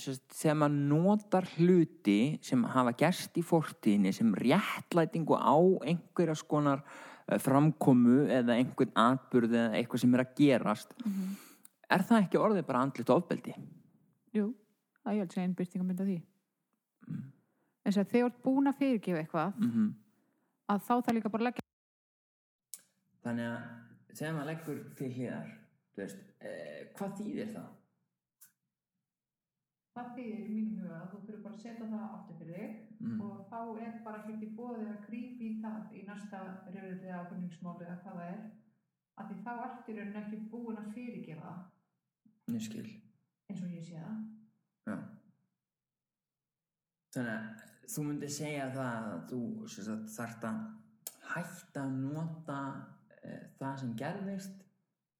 [0.00, 7.38] þegar maður notar hluti sem hafa gerst í fortíðinni sem réttlætingu á einhverja skonar uh,
[7.38, 10.94] framkomu eða einhvern atburð eða eitthvað sem er að gerast
[11.88, 13.54] er það ekki orðið bara andlit ofbeldi?
[14.36, 14.50] jú
[15.02, 16.22] það er ég held að af því
[17.08, 17.22] Mm.
[17.84, 19.92] en þess að þegar þú ert búin að fyrirgefa eitthvað Mm -hmm.
[20.68, 21.62] að þá það líka bara leggja
[23.24, 25.48] Þannig að þegar maður leggur til hliðar
[25.94, 27.68] þú veist, eh, hvað þýðir það?
[29.98, 32.84] Það þýðir í mínum huga að þú fyrir bara að setja það aftur fyrir þig
[32.98, 33.20] Mm.
[33.22, 36.38] og þá er bara ekki bóðið að grípa í það í næsta
[37.18, 38.40] ákvörningsmáli eða hvað það er
[39.18, 42.88] að því þá ertu í rauninni ekki búin að fyrirgefa það Ég skil
[43.52, 44.18] eins og ég sé það
[44.88, 44.96] Já.
[47.14, 47.62] Þannig að
[47.94, 49.40] þú myndir segja það að þú
[49.74, 50.58] sagt, þarft að
[51.28, 52.58] hætta að nota
[53.22, 54.62] e, það sem gerðist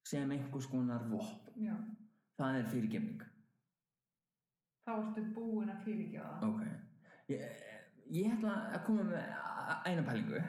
[0.08, 1.52] sem einhvers konar vopn.
[1.60, 1.74] Já.
[2.38, 3.24] Það er fyrirgefning.
[4.88, 6.62] Þá ertu búin að fyrirgefa það Ok.
[7.28, 7.62] Ég,
[8.16, 9.32] ég ætla að koma með
[9.84, 10.40] eina pælingu.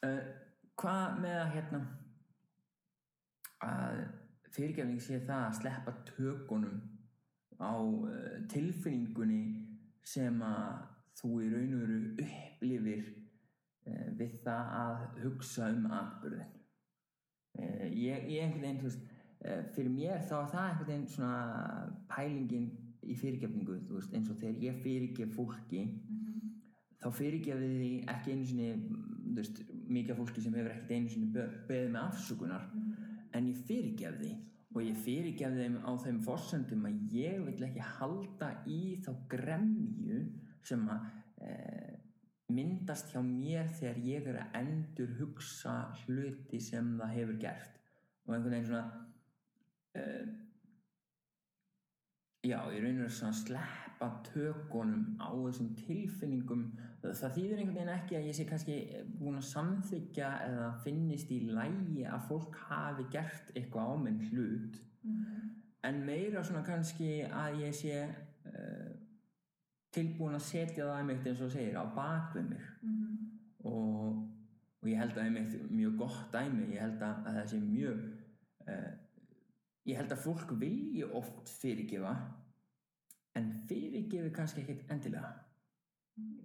[0.00, 0.20] Uh,
[0.80, 1.80] hvað með að hérna
[3.64, 3.98] að
[4.54, 6.78] fyrirgefning sé það að sleppa tökunum
[7.60, 9.42] á uh, tilfinningunni
[10.04, 10.86] sem að
[11.20, 16.54] þú í raun og veru upplifir uh, við það að hugsa um atbyrðin
[17.60, 19.08] uh, ég, ég einhvern veginn veist,
[19.72, 21.36] fyrir mér þá er það einhvern veginn svona
[22.10, 22.66] pælingin
[23.06, 25.84] í fyrirgefningu veist, eins og þegar ég fyrirgef fólki
[27.00, 28.70] þá fyrirgefið því ekki einu sinni
[29.90, 32.66] mikið fólki sem hefur ekkert einu sinni be- beðið með afsökunar.
[33.36, 34.32] En ég fyrirgef því
[34.70, 40.20] og ég fyrirgef þeim á þeim forsendum að ég vil ekki halda í þá gremju
[40.66, 41.08] sem að
[41.42, 41.54] e,
[42.54, 47.80] myndast hjá mér þegar ég er að endur hugsa hluti sem það hefur gert.
[48.26, 48.86] Og einhvern veginn svona
[49.94, 50.04] e,
[52.46, 56.62] já, ég raunir að sleppa tökunum á þessum tilfinningum.
[57.02, 58.76] Það þýðir einhvern veginn ekki að ég sé kannski
[59.18, 64.80] búin að samþykja eða finnist í lægi að fólk hafi gert eitthvað á minn hlut.
[65.84, 68.90] En meira svona kannski að ég sé uh,
[69.92, 72.66] tilbúin að setja það einmitt eins og segir á bakvið mig.
[73.68, 74.20] Og,
[74.80, 78.04] og ég held að einmitt mjög gott dæmi ég held að, að það sé mjög
[79.90, 82.14] ég held að fólk vilji oft fyrirgefa
[83.38, 85.30] en fyrirgefi kannski ekkert endilega.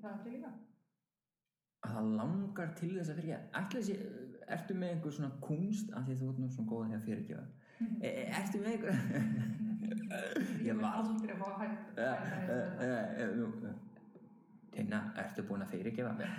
[0.01, 0.51] Það er líka.
[1.85, 3.43] Að það langar til þess að fyrirgefa.
[3.61, 3.95] Ætla þessi,
[4.57, 7.45] ertu með einhver svona kunst af því þú ert nú svona góð að fyrirgefa?
[7.81, 8.97] E, e, ertu með einhver?
[10.65, 11.83] Ég var aldrei að fá hægt
[14.75, 16.29] Tina, ertu búin að fyrirgefa mér?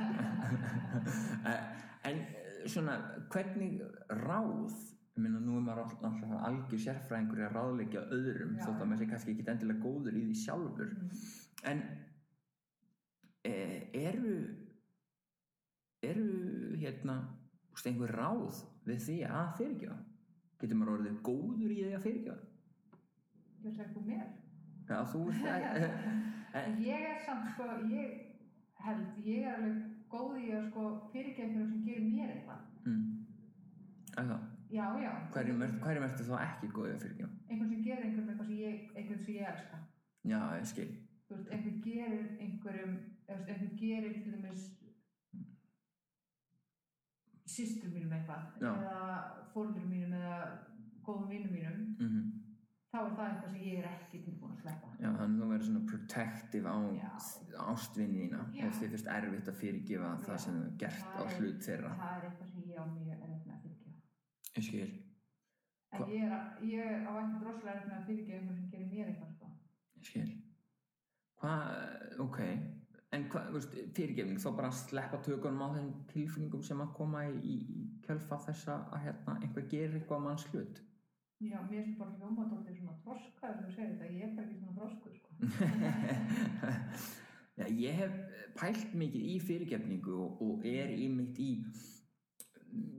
[1.47, 1.63] Eh,
[2.11, 2.19] en
[2.69, 2.97] svona
[3.33, 3.81] hvernig
[4.25, 4.75] ráð
[5.17, 8.65] ég meina nú er maður alltaf algjör sérfræðingur að ráðleggja öðrum Já.
[8.67, 10.91] þótt að maður sé kannski ekki endilega góður í því sjálfur.
[11.71, 11.81] En
[13.49, 13.55] e,
[13.97, 14.35] eru
[16.05, 17.15] eru hérna
[17.73, 19.97] veist, einhver ráð við því að fyrirgefa?
[20.61, 22.37] Getur maður orðið góður í því að fyrirgefa?
[23.65, 24.27] Ég segi þú mér.
[24.87, 25.23] Já þú
[26.61, 28.21] en, ég er samt sko, ég
[28.85, 29.81] held, ég er alveg
[30.13, 32.69] góð í að sko fyrirgefa einhverjum sem gerir mér eitthvað.
[32.85, 33.09] mm,
[34.21, 35.13] er það Já, já.
[35.35, 38.57] hverjum, er, hverjum ertu þá ekki góðið að fyrirgefa Einhvern sem gerir einhverjum eitthvað sem
[38.63, 39.79] ég, einhvern sem ég elska.
[40.33, 40.89] já ég skil
[41.27, 42.97] Þú veist, einhvern gerir einhverjum,
[43.29, 44.67] einhvern gerir til dæmis
[47.47, 48.73] systur mínum eitthvað, Já.
[48.75, 49.03] eða
[49.55, 50.39] fórlur mínum eða
[51.07, 52.33] góðum vinnum mínum, mm
[52.97, 54.91] þá er það eitthvað sem ég er ekki tilbúin að sleppa.
[55.03, 57.11] já þannig að þú verður svona protective á Já.
[57.73, 58.63] ástvinni þína Já.
[58.69, 60.43] og þið finnst erfitt að fyrirgefa það Já.
[60.45, 63.19] sem þú gert á Það er- hlut þeirra Það er eitthvað sem ég á mjög
[63.21, 63.56] fyrirgefa.
[64.57, 64.89] Ég skil
[65.97, 69.07] En ég, er, að- ég á ekki droslega með að fyrirgefa einhverjum sem gerir mér
[69.13, 69.47] eitthvað, sko.
[69.97, 70.31] ég skil
[71.41, 71.63] hvað,
[72.25, 72.41] ok.
[73.17, 73.45] En hvað,
[73.97, 77.57] fyrirgefning þá bara sleppa tökunum á þeim tilfinningum sem að koma í, í
[78.05, 80.83] kjölfa þessa að hérna einhver gerir eitthvað manns hlut
[81.41, 84.77] Já, mér finnst bara hljóma dálítið svona þroskaður þú segir þetta, ég er ekki svona
[84.79, 85.31] þroskur, sko.
[87.57, 88.17] Já, ég hef
[88.59, 91.51] pælt mikið í fyrirgefningu og, og er í mitt í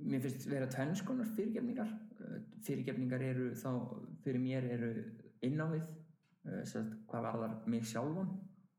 [0.08, 1.94] mér finnst vera tvennskonar fyrirgefningar.
[2.66, 3.72] Fyrirgefningar eru þá
[4.24, 4.92] fyrir mér eru
[5.46, 5.86] inn á við
[6.50, 6.76] eh,
[7.10, 8.32] hvað varðar mig sjálfan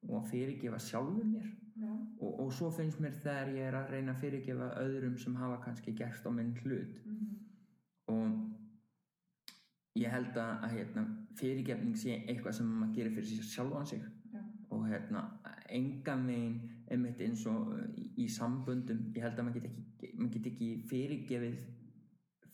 [0.09, 1.49] og að fyrirgefa sjálfum mér.
[1.79, 5.37] Já, og, og svo finnst mér þegar ég er að reyna að fyrirgefa öðrum sem
[5.39, 6.97] hafa kannski gerst á minn hlut.
[7.07, 7.29] Mhm,
[8.15, 11.05] og ég held að, að hérna,
[11.39, 14.03] fyrirgefning sé eitthvað sem maður gerir fyrir sjálfan sig.
[14.33, 14.43] Já,
[14.75, 15.25] og hérna,
[15.75, 17.85] engan veginn einmitt eins og uh,
[18.17, 19.09] í, samböndum.
[19.17, 21.67] Ég held að maður get ekki, maður get ekki fyrirgefið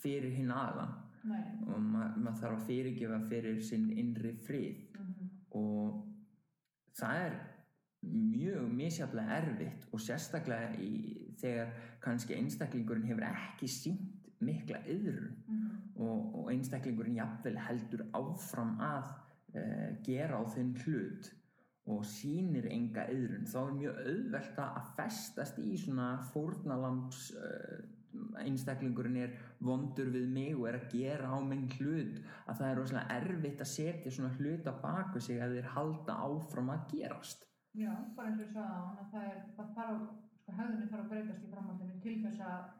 [0.04, 4.82] fyrir hinn nei, og maður, maður þarf að fyrirgefa fyrir sinn innri frið.
[4.98, 6.00] Mhm, og
[6.98, 7.36] það er
[8.04, 10.90] mjög misjaflega erfitt og sérstaklega í,
[11.40, 11.72] þegar
[12.04, 15.70] kannski einstaklingurinn hefur ekki sínt mikla yðrun mhm,
[16.02, 21.30] og, og einstaklingurinn jafnvel heldur áfram að uh, gera á þinn hlut
[21.92, 27.82] og sýnir enga yðrun þá er mjög auðvelt að festast í svona fórnalamps uh,
[28.40, 32.78] einstaklingurinn er vondur við mig og er að gera á minn hlut að það er
[32.80, 37.44] rosalega erfitt að setja svona hlut á baku sig að þeir halda áfram að gerast.
[37.74, 40.06] Já, bara eins og ég sagði það er, þarf,
[40.38, 42.72] sko, hefðunni þarf að breytast í framhaldinu til þess að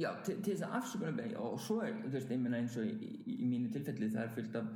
[0.00, 2.94] Já, til, þess að afsökunarbeini og svo er, þú veist, ég meina eins og í,
[2.96, 4.70] í, í mínu tilfelli það er fullt af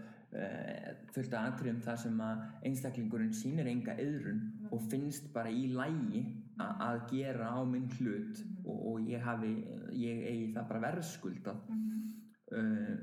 [1.13, 4.41] fullt af atriðum þar sem að einstaklingurinn sýnir enga yðrun
[4.73, 6.23] og finnst bara í lægi
[6.63, 9.53] að gera á minn hlut og, og ég hafi,
[9.93, 11.65] ég eigi það bara verðskuldað.
[11.69, 12.03] Mhm,
[12.57, 12.97] uh,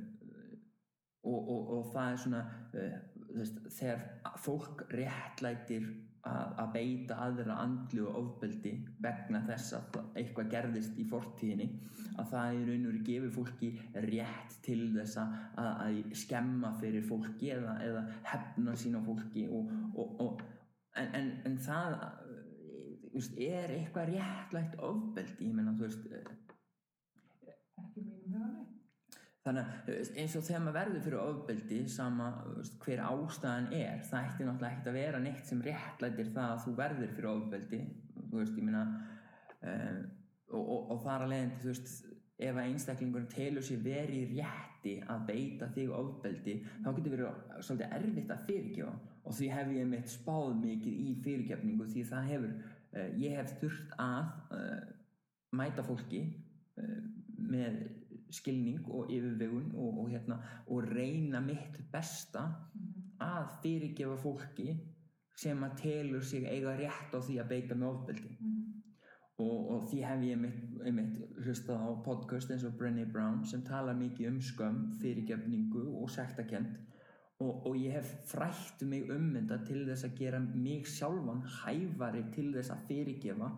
[1.30, 3.00] og, og, og það er svona uh,
[3.36, 5.90] veist, þegar fólk réttlætir
[6.30, 11.70] að, að beita aðra andlu og ofbeldi vegna þess að eitthvað gerðist í fortíðinni
[12.20, 13.70] að það í raun og veru gefur fólki
[14.08, 19.72] rétt til þess að, að, skemma fyrir fólki eða, eða hefna sín á fólki og,
[19.96, 20.44] og, og,
[21.00, 21.98] en, en, en það
[23.14, 25.50] veist, er eitthvað réttlætt ofbeldi?
[25.50, 26.36] Ég meina þú veist uh,
[27.84, 28.68] ekki mínum huga, nei.
[29.50, 32.28] Þannig að eins og þegar maður verður fyrir ofbeldi sama
[32.84, 36.74] hver ástæðan er það ætti náttúrulega ekkert að vera neitt sem réttlætir það að þú
[36.78, 37.80] verður fyrir ofbeldi
[38.30, 38.84] þú veist, ég meina
[39.66, 40.00] uh,
[40.54, 41.94] og, og, og þar að leiðandi þú veist,
[42.40, 47.96] ef að einstaklingurinn telur sér verið rétti að beita þig ofbeldi, þá getur verið svolítið
[47.98, 48.94] erfitt að fyrirgefa.
[49.28, 52.54] Og því hef ég mitt spáð mikið í fyrirgefningu því það hefur,
[52.94, 54.78] uh, ég hef þurft að uh,
[55.60, 56.22] mæta fólki
[56.80, 57.02] uh,
[57.50, 57.82] með
[58.36, 62.46] skilning og yfirvegun og, og, hérna, og reyna mitt besta
[63.20, 64.74] að fyrirgefa fólki
[65.40, 68.36] sem að telur sig eiga rétt á því að beita með ofbeldi.
[68.40, 68.60] Mhm,
[69.40, 70.62] og, og því hef ég mitt,
[70.96, 76.12] mitt hlustað á podcast eins og Brené Brown sem talar mikið um skömm, fyrirgefningu og
[76.12, 76.76] sektakent
[77.40, 82.50] og, og ég hef frætt mig ummynda til þess að gera mig sjálfan hæfari til
[82.56, 83.52] þess að fyrirgefa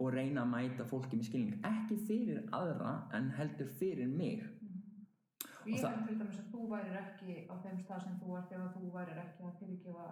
[0.00, 1.60] og reyna að mæta fólki með skilning.
[1.64, 4.42] Ekki fyrir aðra en heldur fyrir mig.
[5.66, 8.52] Ég það- held til dæmis að þú værir ekki á þeim stað sem þú ert
[8.52, 10.06] ef að þú værir ekki að fyrirgefa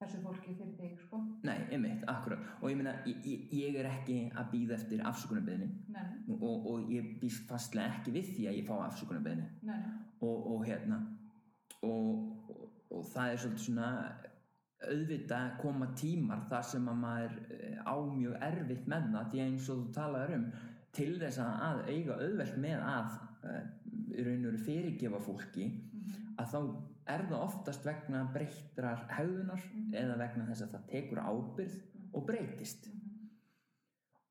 [0.00, 1.18] þessu fólki fyrir þig, sko.
[1.42, 2.38] nei, einmitt, akkurat.
[2.60, 6.02] Og ég meina, ég, ég- ég er ekki að býða eftir afsökunarbeðni Nei,
[6.40, 9.78] og, og ég býst fastlega ekki við því að ég fá afsökunarbeðni nei,
[10.20, 10.98] og, og hérna
[11.82, 13.88] og, og, og það er svolítið svona
[14.92, 19.70] auðvitað koma tímar þar sem að maður eh, á mjög erfitt með það því eins
[19.72, 20.48] og þú talaður um
[20.96, 23.64] til þess að, eiga auðvelt með að uh,
[24.16, 25.66] í raun og veru fyrirgefa fólki
[26.40, 26.60] að þá
[27.12, 31.76] er það oftast vegna breyttrar hegðunar eða vegna þess að það tekur ábyrð
[32.16, 32.88] og breytist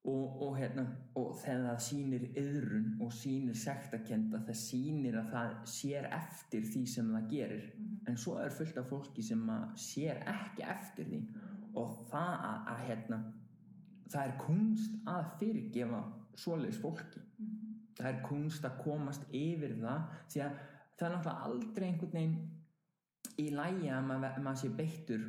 [0.06, 0.86] og, og, hérna,
[1.18, 6.82] og þegar það sýnir yðrun og sýnir sektakenda það sýnir að það sér eftir því
[6.92, 7.72] sem það gerir.
[8.06, 9.42] En svo er fullt af fólki sem
[9.82, 11.22] sér ekki eftir því.
[11.82, 13.20] Og það að, að hérna,
[14.14, 16.04] það er kunst að fyrirgefa
[16.44, 17.26] svoleiðis fólki.
[17.96, 20.64] Það er kunst að komast yfir það því að
[20.96, 22.38] það er náttúrulega aldrei einhvern veginn
[23.42, 25.24] í lægi að maður, maður sé beittur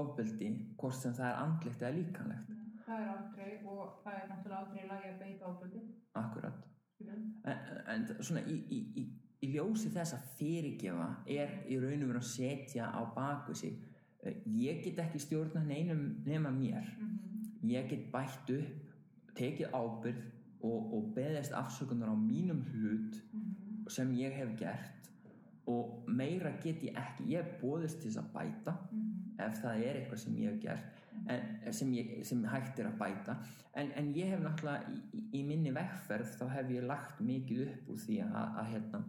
[0.00, 2.63] ofbeldi hvort sem það er andlegt eða líkanlegt
[2.94, 5.82] það er aldrei og það er náttúrulega aldrei lagi að beita ábyrði.
[6.20, 6.62] akkurat.
[7.04, 9.04] En, en svona í, í, í,
[9.44, 13.76] í ljósi þess að fyrirgefa er í raun og veru að setja á baku sig.
[14.22, 16.86] Eh, ég get ekki stjórna neinum nema mér.
[17.66, 20.24] Ég get bætt upp tekið ábyrð
[20.64, 23.18] og, og beðist afsökunar á mínum hlut
[23.92, 25.10] sem ég hef gert
[25.68, 27.32] og meira get ég ekki.
[27.34, 28.78] Ég hef bóðist til þess að bæta
[29.44, 32.98] ef það er eitthvað sem ég hef gert en, sem, ég, sem hægt er að
[33.00, 33.36] bæta.
[33.74, 37.92] En, en ég hef náttúrulega í, í, minni vegferð þá hef ég lagt mikið upp
[37.94, 39.02] úr því að, að, hérna,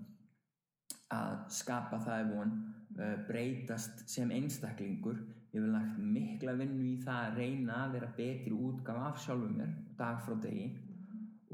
[1.16, 2.56] að skapa það er von
[3.00, 5.22] uh, breytast sem einstaklingur.
[5.56, 9.60] Ég hef lagt mikla vinnu í það að reyna að vera betri útgáfa af sjálfum
[9.60, 10.72] mér dag frá degi.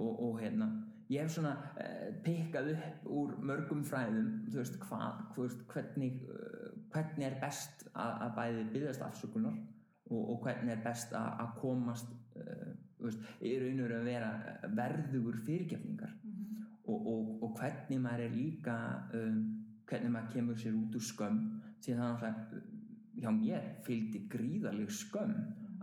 [0.01, 0.71] Og, og hérna
[1.11, 6.23] ég hef svona uh, pikkað upp úr mörgum fræðum þú veist, hva, þú veist hvernig,
[6.31, 9.59] uh, hvernig er best að, að bæði byggðast afsökunar
[10.11, 14.73] og, og hvernig er best að, komast uh, veist, í raun og veru að vera
[14.81, 16.13] verðugur fyrirgefningar.
[16.91, 18.75] Og, og, og hvernig maður er líka
[19.15, 19.41] um,
[19.87, 21.41] hvernig maður kemur sér út úr skömm.
[21.81, 22.67] Því það er náttúrulega
[23.21, 25.33] hjá mér fylgdi gríðaleg skömm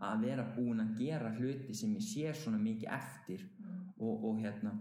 [0.05, 3.49] að vera búin að gera hluti sem ég sé svona mikið eftir.
[3.99, 4.77] Og, og hérna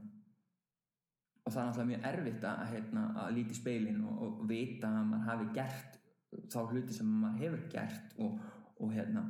[1.48, 5.06] og það er náttúrulega mjög erfitt að, hérna, að líti speilin og, og vita að
[5.14, 5.96] maður hafi gert
[6.52, 8.42] þá hluti sem maður hefur gert og,
[8.80, 9.24] og hérna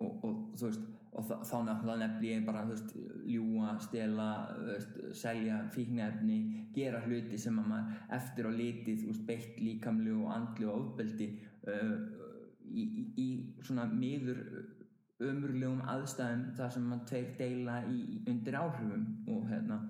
[0.00, 2.90] og, og þú veist og þá náttúrulega nefni ég bara veist,
[3.24, 4.28] ljúa, stela,
[4.66, 6.40] veist, selja fíknefni,
[6.76, 11.30] gera hluti sem að maður eftir á litið veist, beitt líkamlu og andlu og ofbeldi
[11.72, 11.94] uh,
[12.68, 13.28] í, í, í
[13.64, 14.42] svona miður
[15.24, 19.80] umurlegum aðstæðum þar sem maður tveir deila í, undir áhrifum og hérna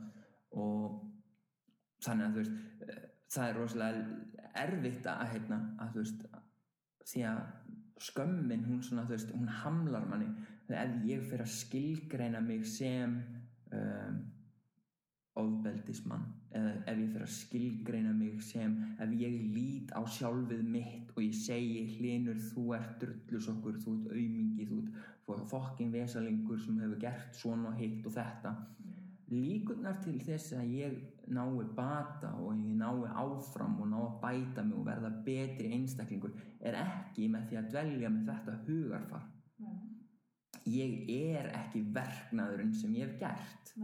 [0.54, 1.00] og
[2.06, 4.04] þannig að þú veist eh, það er rosalega
[4.62, 6.26] erfitt að hérna að þú veist
[7.10, 7.40] því að
[8.02, 10.28] skömmin hún svona þú veist hún hamlar manni.
[10.66, 13.20] Þegar ég fyrir að skilgreina mig sem
[13.72, 14.18] um,
[15.36, 16.24] ofbeldismann
[16.56, 21.22] eða ef ég fyrir að skilgreina mig sem ef ég lít á sjálfið mitt og
[21.24, 24.80] ég segi hlinur þú ert drullusokkur, þú ert aumingi þú
[25.34, 28.54] ert fokkin vesalingur sem hefur gert svona hitt og þetta
[29.32, 30.98] líkurnar til þess að ég
[31.34, 36.36] nái bata og ég nái áfram og ná að bæta mig og verða betri einstaklingur
[36.60, 39.26] er ekki með því að dvelja með þetta hugarfar.
[40.66, 43.74] Ég er ekki verknaðurinn sem ég hef gert.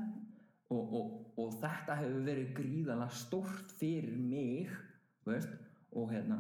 [0.72, 4.70] Og, og, og þetta hefur verið gríðalega stórt fyrir mig
[5.26, 5.50] veist,
[5.92, 6.38] og hérna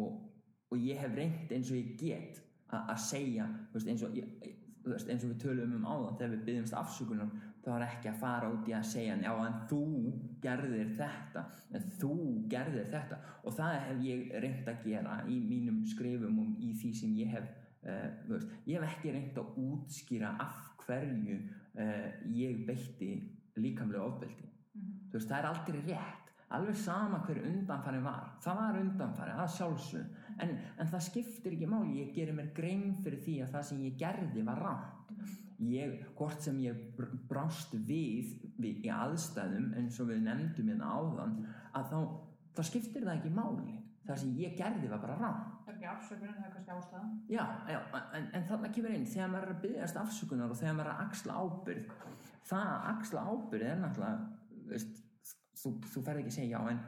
[0.00, 0.14] og,
[0.70, 2.40] og ég hef reynd eins og ég get
[2.72, 4.16] að segja veist, eins, og,
[4.86, 8.20] veist, eins og við tölum um áðan þegar við byggjumst afsökunar þá er ekki að
[8.20, 9.82] fara út í að segja já en þú
[10.44, 12.14] gerðir þetta en þú
[12.52, 13.20] gerðir þetta.
[13.44, 17.32] Og það hef ég reynd að gera í mínum skrifum og í því sem ég
[17.34, 17.46] hef
[17.88, 23.14] uh, ég hef ekki reynd að útskýra af hverju uh, ég beitti
[23.56, 24.50] líkamlega ofbeldi.
[24.74, 26.20] Þú veist, það er aldrei rétt.
[26.54, 28.34] Alveg sama hver undanfari var.
[28.44, 32.02] Það var undanfari, það sjálfsög en, en það skiptir ekki máli.
[32.02, 35.03] Ég gerir mér grein fyrir því að það sem ég gerði var rátt
[35.58, 40.90] ég, hvort sem ég br- brást við, við í aðstæðum eins og við nefndum hérna
[40.90, 41.36] áðan
[41.74, 41.98] að þá,
[42.56, 43.80] þá skiptir það ekki máli.
[44.04, 45.16] Það sem ég gerði var bara
[45.66, 47.12] er ekki afsökunin, það er kannski ástæðan.
[47.30, 47.78] Já, já,
[48.18, 50.94] en, en þarna kemur inn þegar maður er að byggjast afsökunar og þegar maður er
[50.94, 51.94] að axla ábyrgð
[52.50, 55.00] það að axla ábyrgð er náttúrulega veist,
[55.62, 56.82] þú, þú ferð ekki að segja já en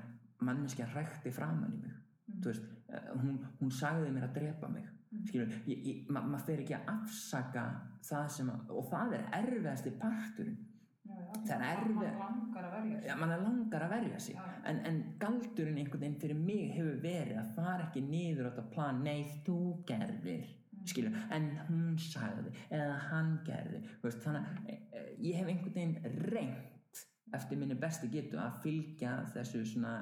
[0.47, 1.97] manneskja hrækti framann í mig.
[2.27, 4.93] Þú veist, eh, hún, hún sagði mér að drepa mig
[5.27, 7.67] skilur, ég, ég, ma, maður fer ekki að afsaka
[8.07, 10.65] það sem að, og það er erfiðasti parturinn
[11.07, 11.35] Já, já.
[11.47, 13.05] Það er erfið-.
[13.07, 14.47] Já, mann er langar að verja sig Já.
[14.67, 18.65] en, en galdurinn einhvern veginn fyrir mig hefur verið að fara ekki niður á þetta
[18.73, 20.49] plan nei, þú gerðir
[20.87, 25.77] skilur, en hún sagði eða hann gerði veist, þannig að e, e, ég hef einhvern
[25.77, 27.05] veginn reynt
[27.37, 29.95] eftir minni bestu getu að fylgja þessu svona,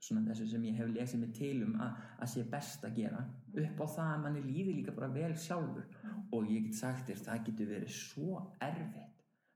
[0.00, 3.20] svona þessu sem ég hef lesið mig til um að, sé best að gera.
[3.52, 5.86] Upp á það að manni líði líka bara vel sjálfur.
[6.32, 9.06] Og ég get sagt þér, það getur verið svo erfitt.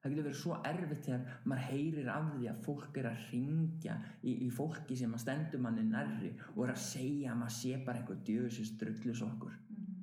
[0.03, 3.95] Það getur verið svo erfitt þegar maður heyrir af því að fólk er að ringja
[4.21, 7.79] í, í fólki sem að stendur manni nærri og er að segja að maður sé
[7.87, 9.55] bara eitthvað djöfisins drullis okkur.
[9.73, 9.95] Mhm.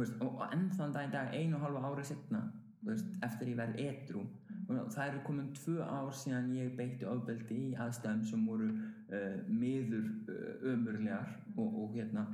[0.00, 2.40] veist, og, og ennþann dag dag einu og hálfa ári setna
[2.88, 4.24] veist, eftir ég verð edru
[4.68, 9.36] og það eru komin tvö ár síðan ég beitti ofbeldi í aðstæðum sem voru uh,
[9.48, 12.24] miður uh, ömurlegar og, og hérna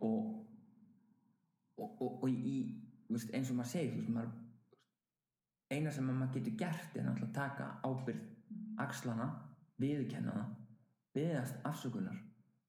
[0.00, 0.32] og
[1.78, 2.58] og, og, í,
[3.10, 4.30] veist, eins og maður segir veist, maður,
[5.74, 9.26] eina sem maður getur gert er náttúrulega að taka ábyrgð axlana,
[9.82, 10.52] viðurkenna það
[11.14, 12.16] viðast afsökunar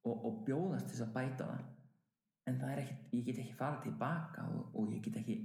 [0.05, 1.63] og, og bjóðast þess að bæta það
[2.45, 5.37] en það er ekkert, ég get ekki farið tilbaka og, og ég get ekki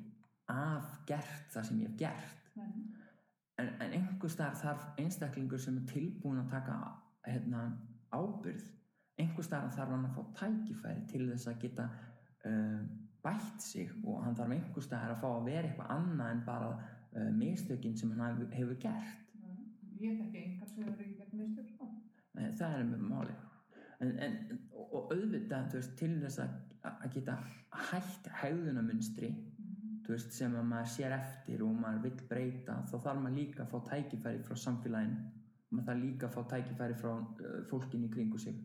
[0.51, 2.40] afgert það sem ég hef gert.
[3.61, 6.77] En, en einhver staðar þarf einstaklingur sem er tilbúin að taka
[7.27, 7.65] hérna,
[8.15, 8.69] ábyrgð
[9.21, 11.87] einhver staðar þarf hann að fá tækifæri til þess að geta
[12.49, 12.81] uh,
[13.25, 16.71] bætt sig og hann þarf einhver staðar að fá að vera eitthvað annað en bara
[16.79, 19.27] uh, mistökin sem hann hefur, gert
[20.01, 21.89] Ég þekki engar sem hefur ekki gert mistök, sko.
[22.57, 23.35] Það er með máli
[24.01, 24.37] en, en,
[24.73, 26.55] og, og auðvitað veist, til þess að,
[26.89, 27.37] að geta
[27.91, 29.60] hætt hegðunamunstri þú
[30.15, 33.71] veist, sem að maður sér eftir og maður vill breyta þá þarf maður líka að
[33.73, 35.21] fá tækifæri frá samfélaginu.
[35.71, 38.59] Maður þarf líka að fá tækifæri frá uh, fólkinu í kringu sig.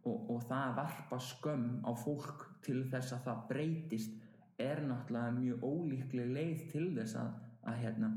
[0.00, 4.16] Og, og það að varpa skömm á fólk til þess að það breytist
[4.60, 7.34] er náttúrulega mjög ólíkleg leið til þess að,
[7.68, 8.10] að hérna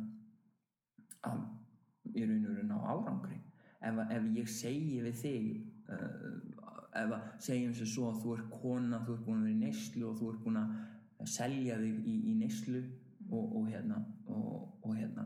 [1.27, 1.43] að
[2.13, 3.39] í raun og raun á árangri.
[3.83, 5.47] Ef, ef ég segi við þig
[5.91, 9.55] uh, ef að segjum sem svo að þú ert kona, þú ert búin að vera
[9.55, 10.73] í neyslu og þú ert búin að
[11.29, 12.81] selja þig í, í neyslu
[13.29, 15.25] og, og hérna og, og hérna.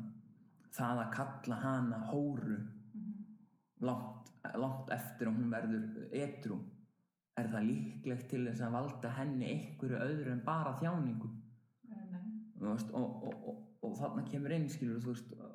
[0.78, 2.58] Það að kalla hana hóru
[3.86, 6.60] langt, langt eftir að hún verður etru
[7.38, 11.30] er það líklegt til þess að valda henni einhverju öðru en bara þjáningu?
[12.58, 15.47] Og, og, og, og þarna kemur inn skilur þú veist og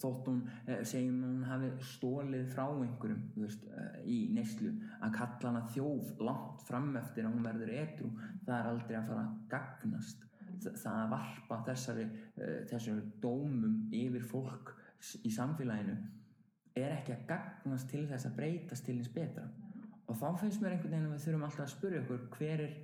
[0.00, 5.50] þótt hún eh, segjum hún hafi stólið frá einhverjum veist, eh, í neyslu að kalla
[5.52, 8.10] hana þjóf langt fram eftir að hún verður etru
[8.46, 10.26] það er aldrei að fara að gagnast.
[10.60, 12.04] Þa- það að varpa þessari,
[12.36, 14.72] uh, þessari dómum yfir fólk
[15.24, 15.94] í samfélaginu
[16.76, 19.46] er ekki að gagnast til þess að breytast til hins betra.
[20.10, 22.74] Og þá finnst mér einhvern veginn að við þurfum alltaf að spyrja okkur hver er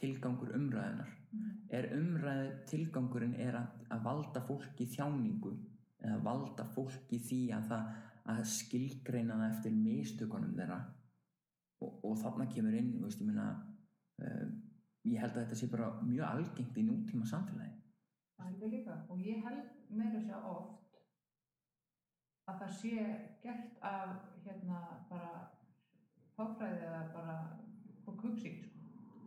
[0.00, 1.10] tilgangur umræðunar
[1.70, 5.52] er umræðu tilgangurinn er að, að valda fólki þjáningu
[6.00, 7.90] eða valda fólki því að það
[8.30, 10.80] að skilgreina það eftir mistökunum þeirra.
[11.80, 13.46] Og, og þarna kemur inn veist, ég, meina,
[14.20, 14.48] uh,
[15.08, 17.78] ég held að þetta sé bara mjög algengt í nútíma samfélagi.
[19.12, 21.00] Og ég held meira sér oft
[22.50, 23.06] að það sé
[23.44, 24.80] gert af hérna
[25.10, 25.32] bara
[26.36, 27.36] fáfræði eða bara
[28.04, 28.78] fólk hugsi ekki sko.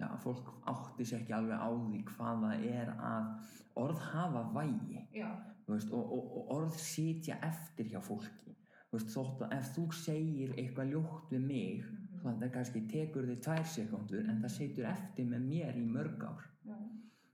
[0.02, 5.04] Já, fólk átti sér ekki alveg á því hvað það er að orð hafa vægi.
[5.16, 5.30] Já,
[5.68, 8.56] veist, og, og, og orð sitja eftir hjá fólki
[8.92, 11.86] veist, þótt að ef þú segir eitthvað ljótt við mig
[12.24, 16.28] þá það kannski tekur þig tvær sekundur en það situr eftir með mér í mörg
[16.28, 16.78] ár já.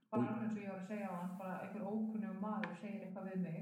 [0.10, 3.04] Bara alveg eins og ég var að segja á hann, bara einhver ókunnum maður segir
[3.06, 3.60] eitthvað við mig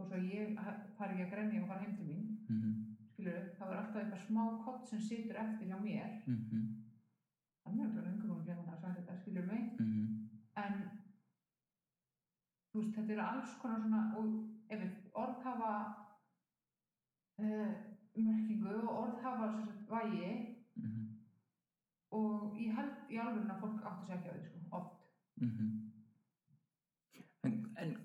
[0.00, 0.60] og svo ég
[0.98, 2.76] fari ekki að grenja og fara heim til mín, mm -hmm.
[3.10, 6.22] skilur þá er alltaf eitthvað smá kott sem situr eftir hjá mér.
[6.26, 6.64] Mm -hmm.
[7.64, 9.62] Þannig er þetta einhver búin að glemma það að sagði þetta, skilur mig.
[9.80, 10.06] Mm -hmm.
[10.64, 10.74] En
[12.72, 14.26] þú veist, þetta eru alls konar svona, og
[14.70, 14.82] ef
[15.14, 15.70] orð hafa
[17.38, 17.72] uh,
[18.16, 21.06] merkingu og orð hafa sagt, vægi Mhm.
[22.12, 25.02] og ég held í alveg að fólk átti sér ekki á því, sko, oft.
[25.36, 25.66] Mhm.
[27.44, 27.96] En, en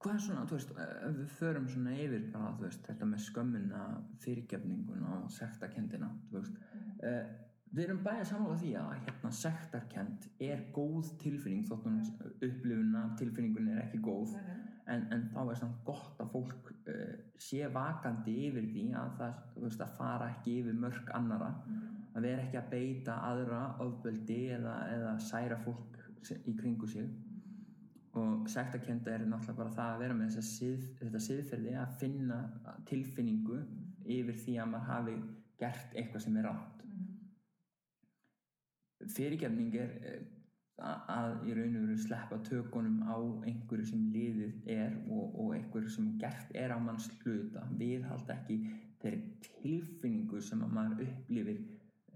[0.00, 3.24] hvað er svona, þú veist, ef við förum svona yfir bara, þú veist, þetta með
[3.26, 3.82] skömmuna,
[4.24, 6.56] fyrirgefninguna og sektakendina, þú veist,
[7.02, 12.00] uh, við erum bæðið sammála því að hérna sektarkend er góð tilfinning þótt hún
[12.42, 14.72] upplifuna tilfinningun er ekki góð Nei, nei.
[14.94, 19.38] en, en þá er samt gott að fólk uh, sé vakandi yfir því að það,
[19.64, 21.52] veist, að fara ekki yfir mörg annara
[22.10, 26.00] að vera ekki að beita aðra ofbeldi eða, eða særa fólk
[26.50, 27.06] í kringu sig
[28.18, 32.40] og sektakenda er náttúrulega bara það að vera með sið, þetta siðferði að finna
[32.90, 33.60] tilfinningu
[34.10, 35.14] yfir því að maður hafi
[35.62, 36.79] gert eitthvað sem er rátt Mhm.
[39.08, 40.20] Fyrirgefning er eh,
[40.80, 43.16] að í raun og veru sleppa tökunum á
[43.48, 47.66] einhverju sem liðið er og, og einhverju sem gert er á manns hluta.
[47.80, 48.58] Viðhalda ekki
[49.02, 51.60] þeirri tilfinningu sem að maður upplifir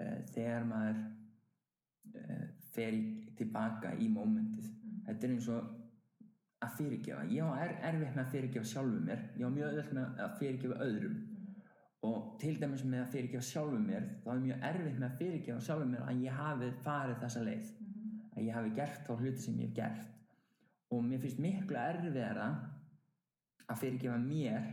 [0.00, 1.02] uh, þegar maður
[2.16, 2.98] uh, fer
[3.36, 4.70] tilbaka í mómentið.
[5.04, 5.72] Þetta er eins og
[6.64, 7.28] að fyrirgefa.
[7.28, 9.24] Ég er, erfitt með að fyrirgefa sjálfum mér.
[9.36, 11.22] Ég á mjög öðvöld með að fyrirgefa öðrum
[12.04, 15.66] og til dæmis með að fyrirgefa sjálfum mér þá er mjög erfitt með að fyrirgefa
[15.66, 17.70] sjálfum mér að ég hafi farið þessa leið.
[18.34, 20.10] Að ég hafi gert þá hluti sem ég hef gert.
[20.92, 22.48] Og mér finnst miklu erfiðara
[23.70, 24.66] að fyrirgefa mér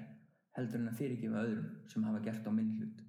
[0.57, 3.05] heldur en að fyrirgefa öðrum sem hafa gert á minn hlut.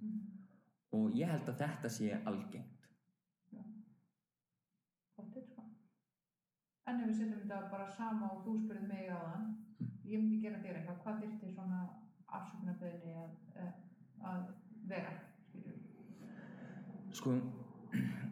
[0.99, 2.89] Og ég held að þetta sé algengt.
[5.17, 5.65] Pottet, sko.
[6.87, 9.49] En ef við setjum þetta bara sama og þú spurðið mig á það,
[10.13, 11.81] ég myndi gera þér eitthvað, hvað þyrfti svona
[12.39, 13.35] afsökunarbeðni að,
[14.31, 14.43] að,
[14.91, 15.13] vera,
[17.13, 17.37] sko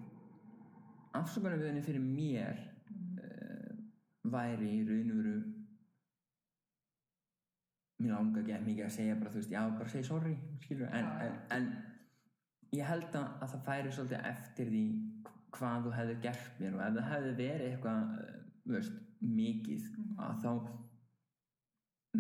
[1.21, 2.61] afsökunarviðinni fyrir mér
[3.21, 3.73] uh,
[4.33, 5.39] væri í raun og veru
[8.01, 10.37] mér langar ekki mikið að segja bara þú veist, já bara segja sorry
[10.71, 11.09] en, já.
[11.27, 11.71] en, en
[12.77, 14.85] ég held að, að það færi svolítið eftir því
[15.57, 18.37] hvað þú hefði gert mér og ef það hefði verið eitthvað eh,
[18.75, 19.89] veist, mikið
[20.27, 20.53] að þá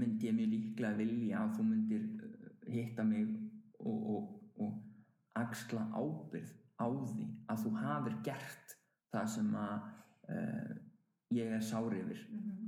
[0.01, 3.31] myndi ég mjög líklega vilja að þú myndir eh, hitta mig
[3.85, 4.23] og, og,
[4.65, 8.77] og axla ábyrð á því að þú hafir gert
[9.13, 9.77] það sem að
[10.33, 10.73] uh,
[11.37, 12.21] ég er sár yfir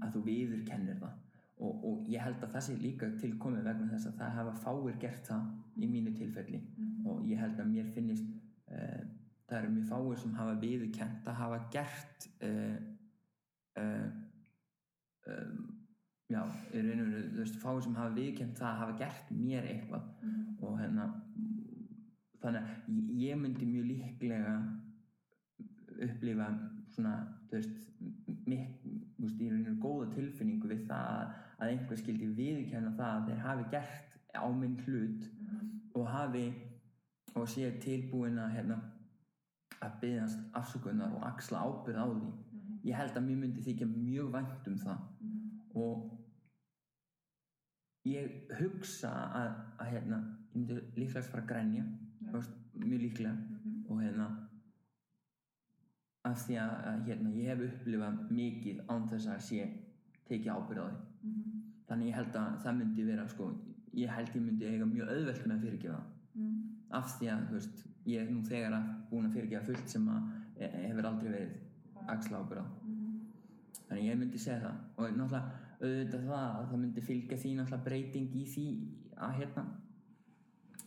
[0.03, 1.19] að þú viðurkennir það.
[1.63, 4.97] Og, og ég held að það sé líka tilkomið vegna þess að það hafa fáir
[5.03, 6.63] gert það í mínu tilfelli.
[7.07, 8.27] Og ég held að mér finnist
[8.73, 9.03] uh,
[9.49, 12.91] það eru mjög fáir sem hafa viðurkent að hafa gert um,
[16.33, 19.33] já, í raun og veru þú veist, fáir sem hafa viðurkent það að hafa gert
[19.37, 20.09] mér eitthvað.
[20.63, 21.07] Og hérna
[22.43, 22.71] þannig að
[23.23, 24.55] ég- myndi mjög líklega
[26.03, 26.49] upplifa
[26.95, 27.15] svona,
[27.49, 27.77] þú veist,
[28.49, 28.71] mikk,
[29.17, 33.45] þú veist, í rauninu góða tilfinningu við það að, einhver skildi viðurkenna það að þeir
[33.47, 35.29] hafi gert á minn hlut
[35.95, 36.47] og hafi
[37.37, 38.79] og sé tilbúin að hérna
[39.83, 42.33] að byggðast afsökunar og axla ábyrð á því.
[42.91, 44.99] Ég held að mér myndi þykja mjög vænt um það.
[45.75, 46.11] Og
[48.09, 49.51] ég hugsa að,
[49.83, 50.23] að hérna,
[50.53, 51.85] ég myndi líklegast fara að grænja
[52.33, 53.37] veist, mjög líklega.
[53.91, 54.29] Og hérna
[56.29, 56.75] af því að,
[57.09, 59.69] hérna, ég hef upplifað mikið án þess að sé
[60.29, 61.33] tekið ábyrð á því.
[61.89, 63.49] Þannig ég held að það myndi vera sko,
[63.99, 66.03] ég held ég myndi eiga mjög auðvelt með að fyrirgefa.
[66.93, 70.09] Það af því að veist, ég er nú þegar að búin að fyrirgefa fullt sem
[70.13, 70.31] að
[70.63, 72.67] e- hefur aldrei verið axla ábyrð á.
[73.89, 74.81] Þannig ég myndi segja það.
[74.97, 78.67] Og náttúrulega auðvitað það að það myndi fylgja því náttúrulega breyting í því
[79.27, 79.65] að hérna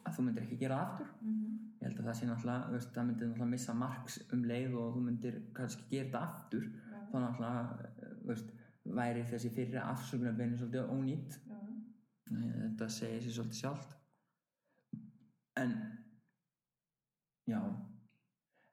[0.05, 1.09] að þú myndir ekki gera aftur.
[1.25, 4.93] Ég held að það sé náttúrulega, veist, það myndir náttúrulega missa marks um leið og
[4.95, 6.69] þú myndir kannski gera þetta aftur.
[7.11, 7.89] Þá náttúrulega,
[8.29, 8.53] veist,
[8.85, 11.39] væri þessi fyrri afsökunarbeinu svolítið ónýtt
[12.25, 13.95] þetta segir sér svolítið sjálft.
[15.61, 15.75] En
[17.47, 17.61] já.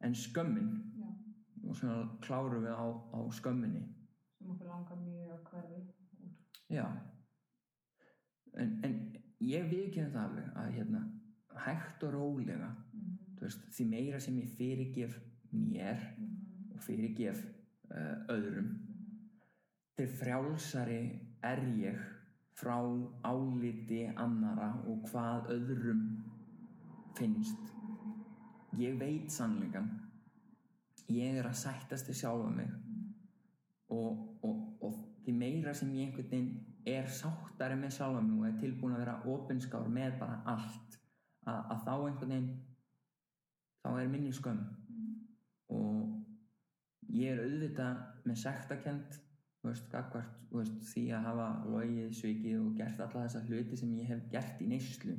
[0.02, 0.70] En skömmin.
[0.98, 1.08] Já,
[1.68, 3.82] og svona klárum við á, á skömminni.
[4.38, 5.81] Sem okkur langar mjög að hverfi.
[6.72, 6.86] Já.
[8.58, 8.94] En, en
[9.42, 11.02] ég viðkynna það alveg að hérna
[11.62, 12.70] hægt og rólega
[13.36, 15.18] þú veist, því meira sem ég fyrirgef
[15.52, 16.00] mér
[16.72, 17.42] og fyrirgef
[17.92, 18.70] uh, öðrum
[19.98, 21.02] til frjálsari
[21.44, 22.00] er ég
[22.56, 22.78] frá
[23.26, 26.06] áliti annara og hvað öðrum
[27.16, 27.68] finnst.
[28.80, 29.90] Ég veit sannleikan
[31.12, 32.70] ég er að sættast til sjálfa mig.
[33.92, 38.48] Og, og, og því meira sem ég einhvern veginn er sáttari með sjálfa mig og
[38.48, 40.98] er tilbúin að vera opinskár með bara allt
[41.46, 42.48] að, að þá einhvern veginn
[43.82, 44.64] þá er minni skömm.
[45.72, 49.20] Og ég er auðvitað með sektakent
[49.62, 50.38] gagvart,
[50.90, 54.66] því að hafa logið, svikið og gert alla þessa hluti sem ég hef gert í
[54.72, 55.14] neyslu.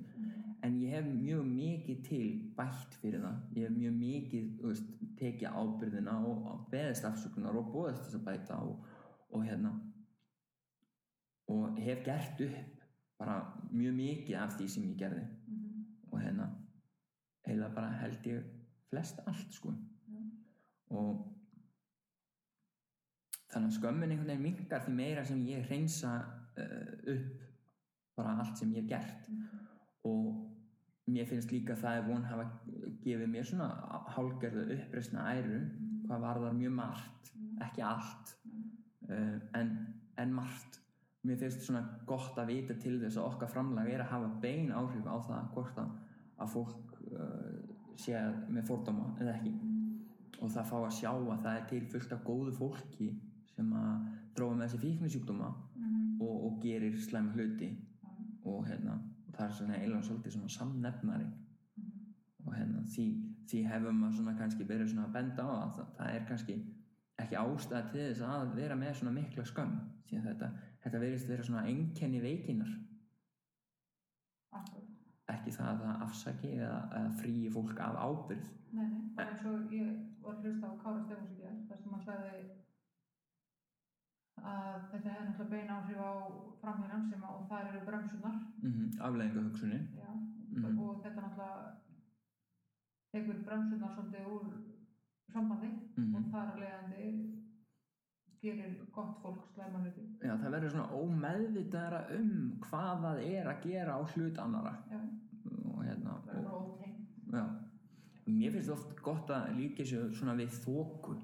[0.63, 2.27] En ég hef mjög mikið til
[2.57, 3.39] bætt fyrir það.
[3.55, 8.59] Ég hef mjög mikið veist, tekið ábyrðina og beðist afsökunar og bóðist þess að bæta
[8.67, 8.85] og,
[9.31, 9.73] og hérna
[11.51, 12.83] og hef gert upp
[13.19, 13.37] bara
[13.71, 15.23] mjög mikið af því sem ég gerði.
[16.11, 16.49] Og hérna
[17.47, 18.43] heila bara held ég
[18.89, 19.73] flest allt sko.
[20.93, 21.23] Og
[23.53, 26.15] þannig að skömmin einhvern veginn minkar því meira sem ég hreinsa
[26.57, 27.45] uh, upp
[28.17, 29.31] bara allt sem ég hef gert.
[30.09, 30.43] Og
[31.11, 32.45] mér finnst líka það er von hafa
[33.03, 35.59] gefið mér svona hálgerðu uppreisna æru
[36.07, 37.33] hvað var þar mjög margt
[37.63, 38.31] ekki allt
[39.09, 39.73] uh, en,
[40.19, 40.79] en margt
[41.23, 44.71] mér finnst svona gott að vita til þess að okkar framlag er að hafa bein
[44.75, 45.93] áhrif á það hvort að,
[46.43, 47.53] að fólk uh,
[47.95, 48.17] sé
[48.49, 49.53] með fordóma eða ekki.
[50.41, 53.09] Og það fá að sjá að það er til fullt af góðu fólki
[53.53, 55.53] sem að drófa með þessi fíknisjúkdóma
[55.83, 56.21] Mhm.
[56.21, 57.69] og, og gerir slæm hluti.
[58.45, 58.97] Og hérna,
[59.33, 61.27] það er svona eiginlega svolítið svona samnefnari.
[62.45, 63.05] Og hérna, því,
[63.47, 66.55] því hefur maður svona kannski verið svona að benda á að það, það er kannski
[67.23, 69.75] ekki ástæða til þess að vera með svona mikla skömm
[70.09, 70.49] því að þetta,
[70.83, 72.73] þetta verðist vera svona einkenni veikinar
[74.53, 74.89] Akkurat.
[75.33, 78.49] ekki það að það afsaki eða, eða fríi fólk af ábyrgð.
[78.73, 81.79] Nei, nei, bara eins og ég var að hlusta á Kára Stefáns í gerð, þar
[81.81, 82.43] sem hann sagði
[84.43, 86.13] að þetta hefði náttúrulega bein áhrif á
[86.61, 90.09] framhjörnum sem að, það eru bremsunar mm afleðinga hugsunni já,
[90.53, 90.79] Mhm.
[90.79, 91.75] og þetta náttúrulega
[93.13, 94.45] tekur bremsunar svolítið úr
[95.33, 96.15] sambandi Mhm.
[96.15, 97.09] og þar að leiðandi
[98.43, 100.01] gerir gott fólk slæma hluti.
[100.21, 102.31] Já, það verður svona ómeðvitaðara um
[102.65, 104.99] hvað það er að gera á hlut annara já,
[105.71, 106.95] og hérna það er bara ótegn
[107.31, 107.45] já.
[108.27, 111.15] mér finnst oft gott að líka þessu svona við þóku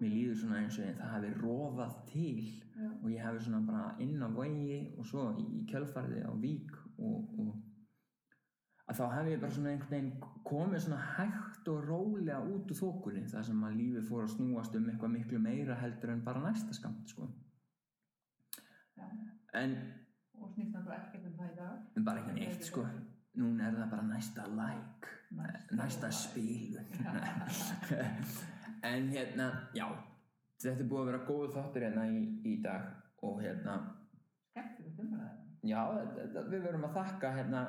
[0.00, 3.94] mér líður svona eins og það hafi rofað til já, og ég hafi svona bara
[3.98, 7.54] inn á vegi og svo í kjölfarði á vík og, og
[8.84, 10.12] að þá hef ég bara svona einhvern veginn
[10.44, 14.78] komið svona hægt og rólega út úr þókunni þar sem að lífið fór að snúast
[14.78, 17.28] um eitthvað miklu meira heldur en bara næsta skamt sko.
[19.54, 19.76] en
[20.40, 21.76] og snýst náttúrulega ekkert um það í dag?
[21.96, 22.86] En bara ekki neitt sko.
[23.34, 25.12] Núna er það bara næsta like.
[25.34, 26.86] Næsta næsta spilun
[28.92, 29.86] en hérna já,
[30.62, 32.90] þetta er búið að vera góð þáttur hérna í, í dag
[33.24, 33.78] og hérna
[35.64, 35.80] já,
[36.50, 37.62] við verðum að þakka hérna,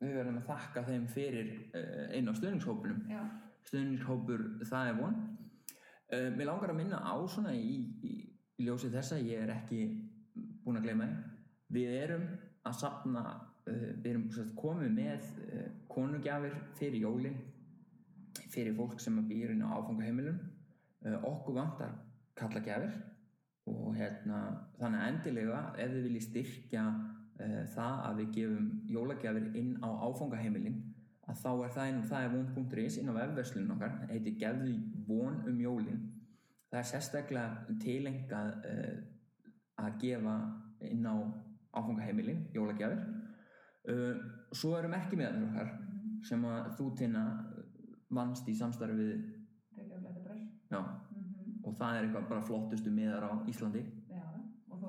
[0.00, 3.06] við verðum að þakka þeim fyrir uh, einn á stöðningshópunum
[3.68, 5.18] stöðningshópur það er von.
[6.10, 8.14] Uh, mér langar að minna á svona í, í,
[8.58, 9.84] í ljósi þessa, ég er ekki
[10.64, 11.36] búin að gleyma því.
[11.76, 12.26] Við erum
[12.66, 17.38] að sapna uh, við erum sagt, komið með uh, konugjafir fyrir jólin
[18.50, 20.38] fyrir fólk sem býr inn á áfangaheimilum.
[21.24, 21.94] Okkur vantar
[22.36, 22.90] kallagjafir
[23.70, 24.40] og hérna
[24.80, 26.82] þannig endilega ef þið viljið styrkja
[27.74, 30.78] það að við gefum jólagjafir inn á áfangaheimilin
[31.30, 34.74] að þá er það inn það er von.is inn á vefverslunum okkar það heitir gefðu
[35.08, 36.00] von um jólin.
[36.70, 38.96] Það er sérstaklega tilengað uh,
[39.84, 40.36] að gefa
[40.90, 41.16] inn á
[41.76, 43.04] áfangaheimilin jólagjafir.
[43.88, 44.20] Uh,
[44.52, 45.74] svo eru merkimiðanir okkar
[46.26, 47.24] sem að þú tina
[48.10, 49.14] vannst í samstarfi við
[49.78, 51.30] Reykjavík Letter Press já, mm
[51.66, 53.82] og það er eitthvað bara flottustu miðar á Íslandi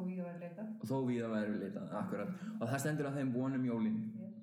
[0.01, 0.69] þó við væri leitað.
[0.89, 2.43] Þó við væri leitað akkurat.
[2.57, 3.99] Og það stendur að þeim vonum jólin.
[4.17, 4.37] Yes.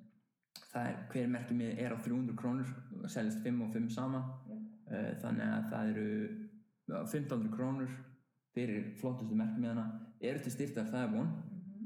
[0.69, 2.71] það er, hver merkimið er á 300 krónur
[3.09, 4.23] seljast 5 og 5 sama.
[4.49, 4.57] Já.
[4.93, 6.07] uh, þannig að það eru
[6.89, 7.99] já, 1500 krónur
[8.55, 9.87] fyrir flottustu merkimiðana
[10.21, 11.31] eru til styrtar það er von.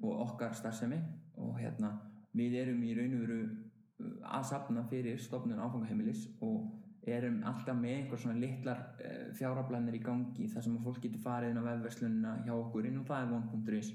[0.02, 1.00] Og okkar starfsemi.
[1.40, 1.94] Og hérna
[2.36, 7.76] við erum í raun og veru uh, að safna fyrir stofnun áfangaheimilis og erum alltaf
[7.78, 11.60] með einhver svona litlar uh, fjárablanir í gangi þar sem að fólk getur farið inn
[11.62, 13.92] á vefverslunina hjá okkur inn á það er von.is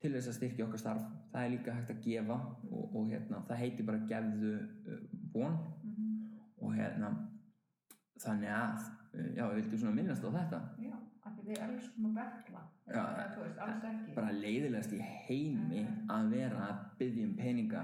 [0.00, 1.06] til þess að styrkja okkar starf.
[1.32, 2.36] Það er líka hægt að gefa
[2.70, 5.02] og, og hérna, það heitir bara gefðu uh,
[5.34, 5.58] von.
[6.64, 7.12] Og hérna
[8.22, 10.62] þannig að uh, já, við vildum svona minnast á þetta?
[10.86, 10.96] Já,
[11.26, 13.02] af því við elskum að betla Já.
[13.34, 14.12] Þú veist, alls ekki.
[14.14, 15.80] bara leiðilegast í heimi
[16.12, 17.80] að vera að byggja um peninga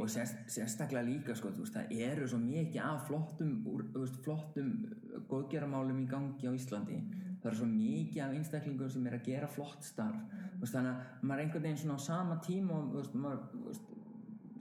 [0.00, 4.70] og sérst, sérstaklega líka sko, veist, það eru svo mikið af flottum, úr, veist, flottum
[4.88, 7.00] uh, góðgeramálum í gangi á Íslandi.
[7.40, 10.26] Það eru svo mikið af einstaklingum sem er að gera flott starf.
[10.56, 13.80] Þú veist, þannig að maður er einhvern veginn svona á sama tíma og maður,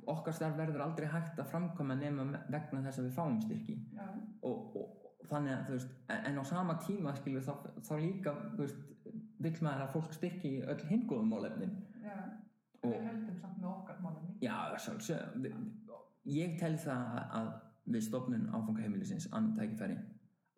[0.10, 3.76] okkar starf verður aldrei hægt að framkvæma nema vegna þess að við fáum styrki.
[3.98, 4.08] Já,
[4.48, 4.96] og, og,
[5.30, 7.54] þannig að en, á sama tíma skilur þá,
[7.86, 8.34] þá líka
[9.40, 12.16] vill maður að fólk styrki öll hingóðum málefnin já,
[12.82, 15.50] Og- við höldum samt með okkar málumni já, sjálfsög
[16.30, 17.52] ég tel það að
[17.90, 19.98] við stofnun áfangaheimilisins annan tækifæri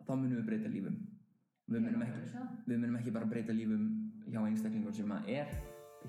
[0.06, 0.98] þá munum við breyta lífum.
[1.72, 3.86] Við munum ekki, við munum ekki bara breyta lífum
[4.28, 5.54] hjá einstaklingur sem að er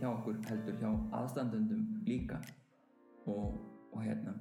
[0.01, 2.41] hjá okkur heldur hjá aðstandendum líka.
[3.31, 3.61] Og,
[3.93, 4.35] og hérna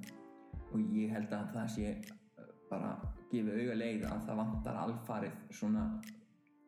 [0.72, 1.92] og ég held að það sé
[2.40, 2.96] uh, bara
[3.30, 5.84] gefið auga leið að það vantar alfarið svona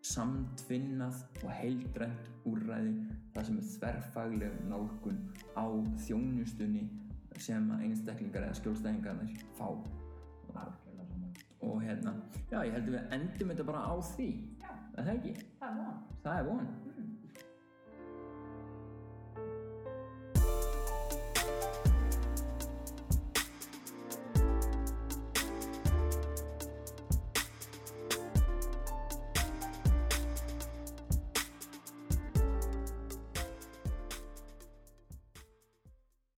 [0.04, 2.92] samtvinnað og heildrænt úrræði
[3.34, 5.20] það sem er þverfagleg nálgun
[5.58, 5.66] á
[6.06, 6.84] þjónustunni
[7.42, 9.68] sem einstaklingar eða skjólstæðingarnir fá.
[11.64, 12.12] Og hérna,
[12.52, 14.28] já ég held að við endum þetta bara á því.
[14.60, 15.32] Já, er það ekki?
[15.58, 16.02] það er von.
[16.26, 16.68] Það er von.